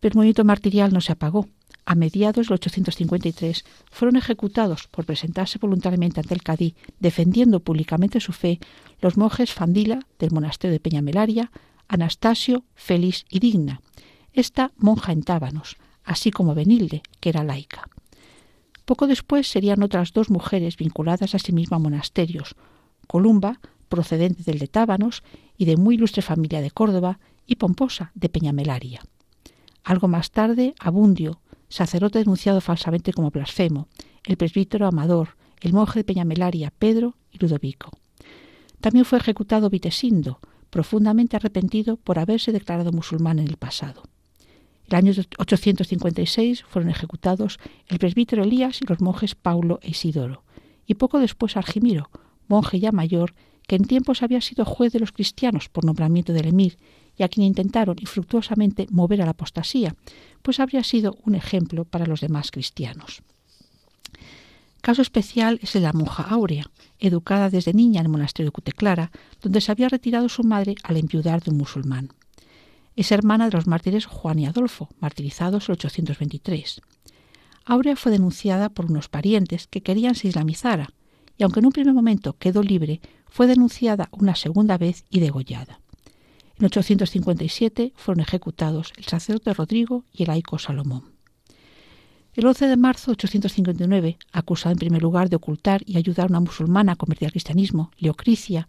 Pero 0.00 0.12
el 0.12 0.16
movimiento 0.16 0.44
martirial 0.44 0.92
no 0.92 1.00
se 1.00 1.12
apagó. 1.12 1.48
A 1.84 1.94
mediados 1.94 2.46
del 2.46 2.54
853 2.54 3.64
fueron 3.90 4.16
ejecutados 4.16 4.88
por 4.88 5.04
presentarse 5.04 5.58
voluntariamente 5.58 6.20
ante 6.20 6.34
el 6.34 6.42
cadí, 6.42 6.76
defendiendo 7.00 7.60
públicamente 7.60 8.20
su 8.20 8.32
fe, 8.32 8.60
los 9.00 9.16
monjes 9.16 9.52
Fandila 9.52 10.06
del 10.18 10.30
monasterio 10.30 10.72
de 10.72 10.80
Peñamelaria, 10.80 11.50
Anastasio, 11.88 12.64
Félix 12.74 13.24
y 13.28 13.40
Digna, 13.40 13.80
esta 14.32 14.72
monja 14.76 15.12
en 15.12 15.22
Tábanos, 15.22 15.76
así 16.04 16.30
como 16.30 16.54
Benilde, 16.54 17.02
que 17.20 17.28
era 17.28 17.44
laica. 17.44 17.88
Poco 18.84 19.06
después 19.06 19.48
serían 19.48 19.82
otras 19.82 20.12
dos 20.12 20.30
mujeres 20.30 20.76
vinculadas 20.76 21.34
a 21.34 21.38
sí 21.38 21.52
misma 21.52 21.76
a 21.76 21.80
monasterios, 21.80 22.56
Columba, 23.06 23.60
procedente 23.88 24.42
del 24.44 24.58
de 24.58 24.68
Tábanos 24.68 25.22
y 25.58 25.66
de 25.66 25.76
muy 25.76 25.96
ilustre 25.96 26.22
familia 26.22 26.60
de 26.60 26.70
Córdoba, 26.70 27.18
y 27.46 27.56
Pomposa, 27.56 28.12
de 28.14 28.28
Peñamelaria. 28.28 29.02
Algo 29.84 30.08
más 30.08 30.30
tarde, 30.30 30.74
Abundio, 30.78 31.41
sacerdote 31.72 32.18
denunciado 32.18 32.60
falsamente 32.60 33.12
como 33.12 33.30
blasfemo, 33.30 33.88
el 34.24 34.36
presbítero 34.36 34.86
Amador, 34.86 35.36
el 35.60 35.72
monje 35.72 36.00
de 36.00 36.04
Peñamelaria, 36.04 36.70
Pedro 36.78 37.16
y 37.30 37.38
Ludovico. 37.38 37.90
También 38.80 39.06
fue 39.06 39.18
ejecutado 39.18 39.70
Vitesindo, 39.70 40.40
profundamente 40.68 41.36
arrepentido 41.36 41.96
por 41.96 42.18
haberse 42.18 42.52
declarado 42.52 42.92
musulmán 42.92 43.38
en 43.38 43.48
el 43.48 43.56
pasado. 43.56 44.02
El 44.86 44.96
año 44.96 45.12
856 45.38 46.64
fueron 46.64 46.90
ejecutados 46.90 47.58
el 47.88 47.98
presbítero 47.98 48.42
Elías 48.42 48.82
y 48.82 48.86
los 48.86 49.00
monjes 49.00 49.34
Paulo 49.34 49.78
e 49.82 49.90
Isidoro, 49.90 50.44
y 50.86 50.94
poco 50.94 51.20
después 51.20 51.56
Argimiro, 51.56 52.10
monje 52.48 52.80
ya 52.80 52.92
mayor, 52.92 53.34
que 53.66 53.76
en 53.76 53.84
tiempos 53.84 54.22
había 54.22 54.42
sido 54.42 54.66
juez 54.66 54.92
de 54.92 55.00
los 55.00 55.12
cristianos 55.12 55.70
por 55.70 55.86
nombramiento 55.86 56.34
del 56.34 56.48
emir 56.48 56.76
y 57.16 57.22
a 57.22 57.28
quien 57.28 57.46
intentaron 57.46 57.96
infructuosamente 58.00 58.86
mover 58.90 59.22
a 59.22 59.24
la 59.24 59.32
apostasía, 59.32 59.94
pues 60.42 60.60
habría 60.60 60.84
sido 60.84 61.18
un 61.24 61.34
ejemplo 61.34 61.84
para 61.84 62.06
los 62.06 62.20
demás 62.20 62.50
cristianos. 62.50 63.22
Caso 64.80 65.00
especial 65.00 65.60
es 65.62 65.76
el 65.76 65.82
de 65.82 65.86
la 65.86 65.92
monja 65.92 66.24
Áurea, 66.24 66.64
educada 66.98 67.50
desde 67.50 67.72
niña 67.72 68.00
en 68.00 68.06
el 68.06 68.12
monasterio 68.12 68.48
de 68.48 68.52
Cuteclara, 68.52 69.12
donde 69.40 69.60
se 69.60 69.70
había 69.70 69.88
retirado 69.88 70.28
su 70.28 70.42
madre 70.42 70.74
al 70.82 70.96
enviudar 70.96 71.40
de 71.40 71.52
un 71.52 71.58
musulmán. 71.58 72.12
Es 72.96 73.12
hermana 73.12 73.46
de 73.46 73.52
los 73.52 73.68
mártires 73.68 74.06
Juan 74.06 74.40
y 74.40 74.46
Adolfo, 74.46 74.88
martirizados 74.98 75.68
en 75.68 75.74
823. 75.74 76.82
Aurea 77.64 77.94
fue 77.94 78.10
denunciada 78.10 78.70
por 78.70 78.86
unos 78.86 79.08
parientes 79.08 79.68
que 79.68 79.82
querían 79.82 80.16
se 80.16 80.28
islamizara, 80.28 80.88
y 81.38 81.44
aunque 81.44 81.60
en 81.60 81.66
un 81.66 81.72
primer 81.72 81.94
momento 81.94 82.36
quedó 82.36 82.62
libre, 82.62 83.00
fue 83.30 83.46
denunciada 83.46 84.08
una 84.10 84.34
segunda 84.34 84.78
vez 84.78 85.04
y 85.10 85.20
degollada. 85.20 85.81
En 86.62 86.66
857 86.66 87.92
fueron 87.96 88.20
ejecutados 88.20 88.92
el 88.96 89.02
sacerdote 89.06 89.52
Rodrigo 89.52 90.04
y 90.12 90.22
el 90.22 90.28
laico 90.28 90.60
Salomón. 90.60 91.10
El 92.34 92.46
11 92.46 92.68
de 92.68 92.76
marzo 92.76 93.10
de 93.10 93.14
859, 93.14 94.16
acusado 94.30 94.70
en 94.70 94.78
primer 94.78 95.02
lugar 95.02 95.28
de 95.28 95.34
ocultar 95.34 95.82
y 95.84 95.96
ayudar 95.96 96.26
a 96.26 96.28
una 96.28 96.38
musulmana 96.38 96.92
a 96.92 96.94
convertir 96.94 97.26
al 97.26 97.32
cristianismo, 97.32 97.90
Leocricia, 97.98 98.68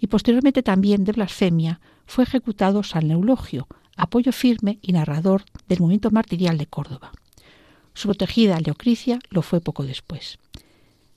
y 0.00 0.06
posteriormente 0.06 0.62
también 0.62 1.04
de 1.04 1.12
blasfemia, 1.12 1.80
fue 2.06 2.24
ejecutado 2.24 2.82
San 2.82 3.08
Neulogio, 3.08 3.68
apoyo 3.94 4.32
firme 4.32 4.78
y 4.80 4.94
narrador 4.94 5.44
del 5.68 5.80
movimiento 5.80 6.10
martirial 6.10 6.56
de 6.56 6.66
Córdoba. 6.66 7.12
Su 7.92 8.08
protegida 8.08 8.58
Leocricia 8.58 9.18
lo 9.28 9.42
fue 9.42 9.60
poco 9.60 9.84
después. 9.84 10.38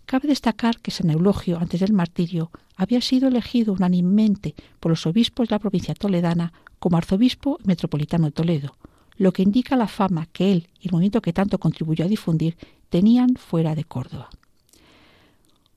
Cabe 0.07 0.29
destacar 0.29 0.79
que 0.79 0.89
San 0.89 1.09
Eulogio, 1.09 1.59
antes 1.59 1.81
del 1.81 1.91
martirio, 1.91 2.49
había 2.77 3.01
sido 3.01 3.27
elegido 3.27 3.73
unánimemente 3.73 4.55
por 4.79 4.89
los 4.89 5.05
obispos 5.05 5.49
de 5.49 5.55
la 5.55 5.59
provincia 5.59 5.93
toledana 5.95 6.53
como 6.79 6.95
arzobispo 6.95 7.57
metropolitano 7.65 8.27
de 8.27 8.31
Toledo, 8.31 8.77
lo 9.17 9.33
que 9.33 9.43
indica 9.43 9.75
la 9.75 9.89
fama 9.89 10.29
que 10.31 10.53
él 10.53 10.69
y 10.79 10.87
el 10.87 10.93
movimiento 10.93 11.21
que 11.21 11.33
tanto 11.33 11.57
contribuyó 11.57 12.05
a 12.05 12.07
difundir 12.07 12.55
tenían 12.87 13.35
fuera 13.35 13.75
de 13.75 13.83
Córdoba. 13.83 14.29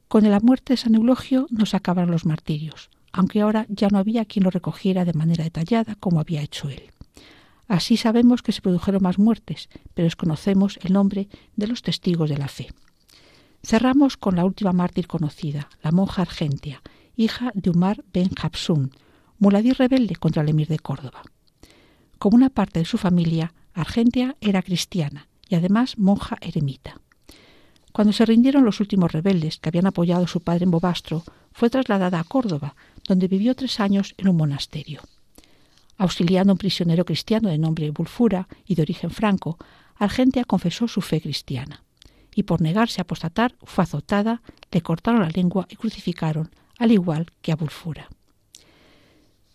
Con 0.07 0.23
la 0.31 0.38
muerte 0.38 0.75
de 0.75 0.77
San 0.77 0.95
Eulogio 0.95 1.49
nos 1.51 1.75
acabaron 1.75 2.12
los 2.12 2.25
martirios, 2.25 2.88
aunque 3.11 3.40
ahora 3.40 3.66
ya 3.69 3.88
no 3.88 3.99
había 3.99 4.27
quien 4.27 4.45
lo 4.45 4.51
recogiera 4.51 5.05
de 5.05 5.12
manera 5.12 5.43
detallada 5.43 5.97
como 5.97 6.21
había 6.21 6.40
hecho 6.40 6.69
él. 6.69 6.85
Así 7.66 7.97
sabemos 7.97 8.43
que 8.43 8.53
se 8.53 8.62
produjeron 8.62 9.03
más 9.03 9.19
muertes, 9.19 9.69
pero 9.95 10.07
desconocemos 10.07 10.79
el 10.85 10.93
nombre 10.93 11.29
de 11.57 11.66
los 11.66 11.83
testigos 11.83 12.31
de 12.31 12.38
la 12.38 12.47
fe. 12.47 12.69
Cerramos 13.62 14.16
con 14.16 14.37
la 14.37 14.44
última 14.44 14.73
mártir 14.73 15.07
conocida, 15.07 15.68
la 15.83 15.92
monja 15.92 16.23
Argentia, 16.23 16.83
hija 17.16 17.53
de 17.55 17.70
Umar 17.70 18.03
ben 18.12 18.31
Habsun, 18.40 18.92
muladí 19.38 19.73
rebelde 19.73 20.16
contra 20.16 20.42
el 20.42 20.49
emir 20.49 20.68
de 20.68 20.79
Córdoba. 20.79 21.23
Como 22.18 22.37
una 22.37 22.51
parte 22.51 22.79
de 22.79 22.85
su 22.85 22.99
familia, 22.99 23.53
Argentia 23.75 24.37
era 24.40 24.62
cristiana 24.62 25.29
y 25.49 25.55
además 25.55 25.99
monja 25.99 26.38
eremita. 26.40 27.01
Cuando 27.92 28.12
se 28.12 28.25
rindieron 28.25 28.64
los 28.64 28.81
últimos 28.81 29.12
rebeldes 29.12 29.59
que 29.59 29.68
habían 29.68 29.87
apoyado 29.87 30.25
a 30.25 30.29
su 30.29 30.40
padre 30.40 30.64
en 30.64 30.70
Bobastro, 30.70 31.23
fue 31.53 31.70
trasladada 31.70 32.20
a 32.20 32.25
Córdoba, 32.25 32.77
donde 33.07 33.29
vivió 33.29 33.55
tres 33.55 33.81
años 33.81 34.14
en 34.16 34.29
un 34.29 34.37
monasterio. 34.37 35.03
Auxiliando 35.99 36.53
a 36.53 36.55
un 36.55 36.59
prisionero 36.59 37.05
cristiano 37.05 37.51
de 37.51 37.59
nombre 37.59 37.90
Bulfura 37.90 38.49
y 38.64 38.75
de 38.75 38.83
origen 38.83 39.11
franco, 39.11 39.59
Argentia 39.96 40.44
confesó 40.44 40.88
su 40.88 41.03
fe 41.03 41.20
cristiana. 41.20 41.83
Y 42.35 42.45
por 42.45 42.61
negarse 42.61 43.01
a 43.01 43.03
apostatar, 43.03 43.55
fue 43.62 43.85
azotada, 43.85 44.43
le 44.71 44.83
cortaron 44.83 45.23
la 45.23 45.29
lengua 45.31 45.66
y 45.69 45.77
crucificaron, 45.77 46.51
al 46.79 46.93
igual 46.93 47.27
que 47.43 47.53
a 47.53 47.57
Bulfura. 47.57 48.09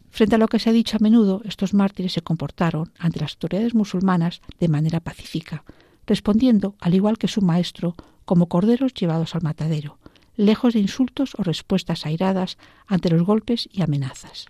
Frente 0.10 0.36
a 0.36 0.38
lo 0.38 0.48
que 0.48 0.60
se 0.60 0.70
ha 0.70 0.74
dicho 0.74 0.96
a 0.96 1.04
menudo, 1.04 1.42
estos 1.44 1.74
mártires 1.74 2.14
se 2.14 2.22
comportaron 2.22 2.94
ante 3.00 3.20
las 3.20 3.34
autoridades 3.34 3.76
musulmanas 3.76 4.42
de 4.60 4.70
manera 4.70 5.02
pacífica, 5.02 5.66
respondiendo, 6.06 6.76
al 6.80 6.94
igual 6.94 7.18
que 7.18 7.28
su 7.28 7.42
maestro, 7.42 7.96
como 8.24 8.48
corderos 8.48 8.94
llevados 8.94 9.36
al 9.36 9.42
matadero, 9.42 9.98
lejos 10.38 10.74
de 10.74 10.80
insultos 10.80 11.36
o 11.38 11.44
respuestas 11.44 12.06
airadas 12.06 12.58
ante 12.88 13.10
los 13.10 13.24
golpes 13.24 13.68
y 13.72 13.82
amenazas. 13.82 14.46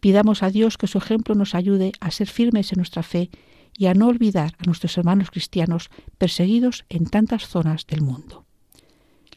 Pidamos 0.00 0.42
a 0.42 0.50
Dios 0.50 0.78
que 0.78 0.86
su 0.86 0.96
ejemplo 0.98 1.34
nos 1.34 1.54
ayude 1.54 1.92
a 2.00 2.10
ser 2.10 2.28
firmes 2.28 2.72
en 2.72 2.78
nuestra 2.78 3.02
fe 3.02 3.30
y 3.76 3.86
a 3.86 3.94
no 3.94 4.08
olvidar 4.08 4.56
a 4.58 4.64
nuestros 4.64 4.98
hermanos 4.98 5.30
cristianos 5.30 5.90
perseguidos 6.18 6.84
en 6.88 7.06
tantas 7.06 7.46
zonas 7.48 7.86
del 7.86 8.02
mundo. 8.02 8.44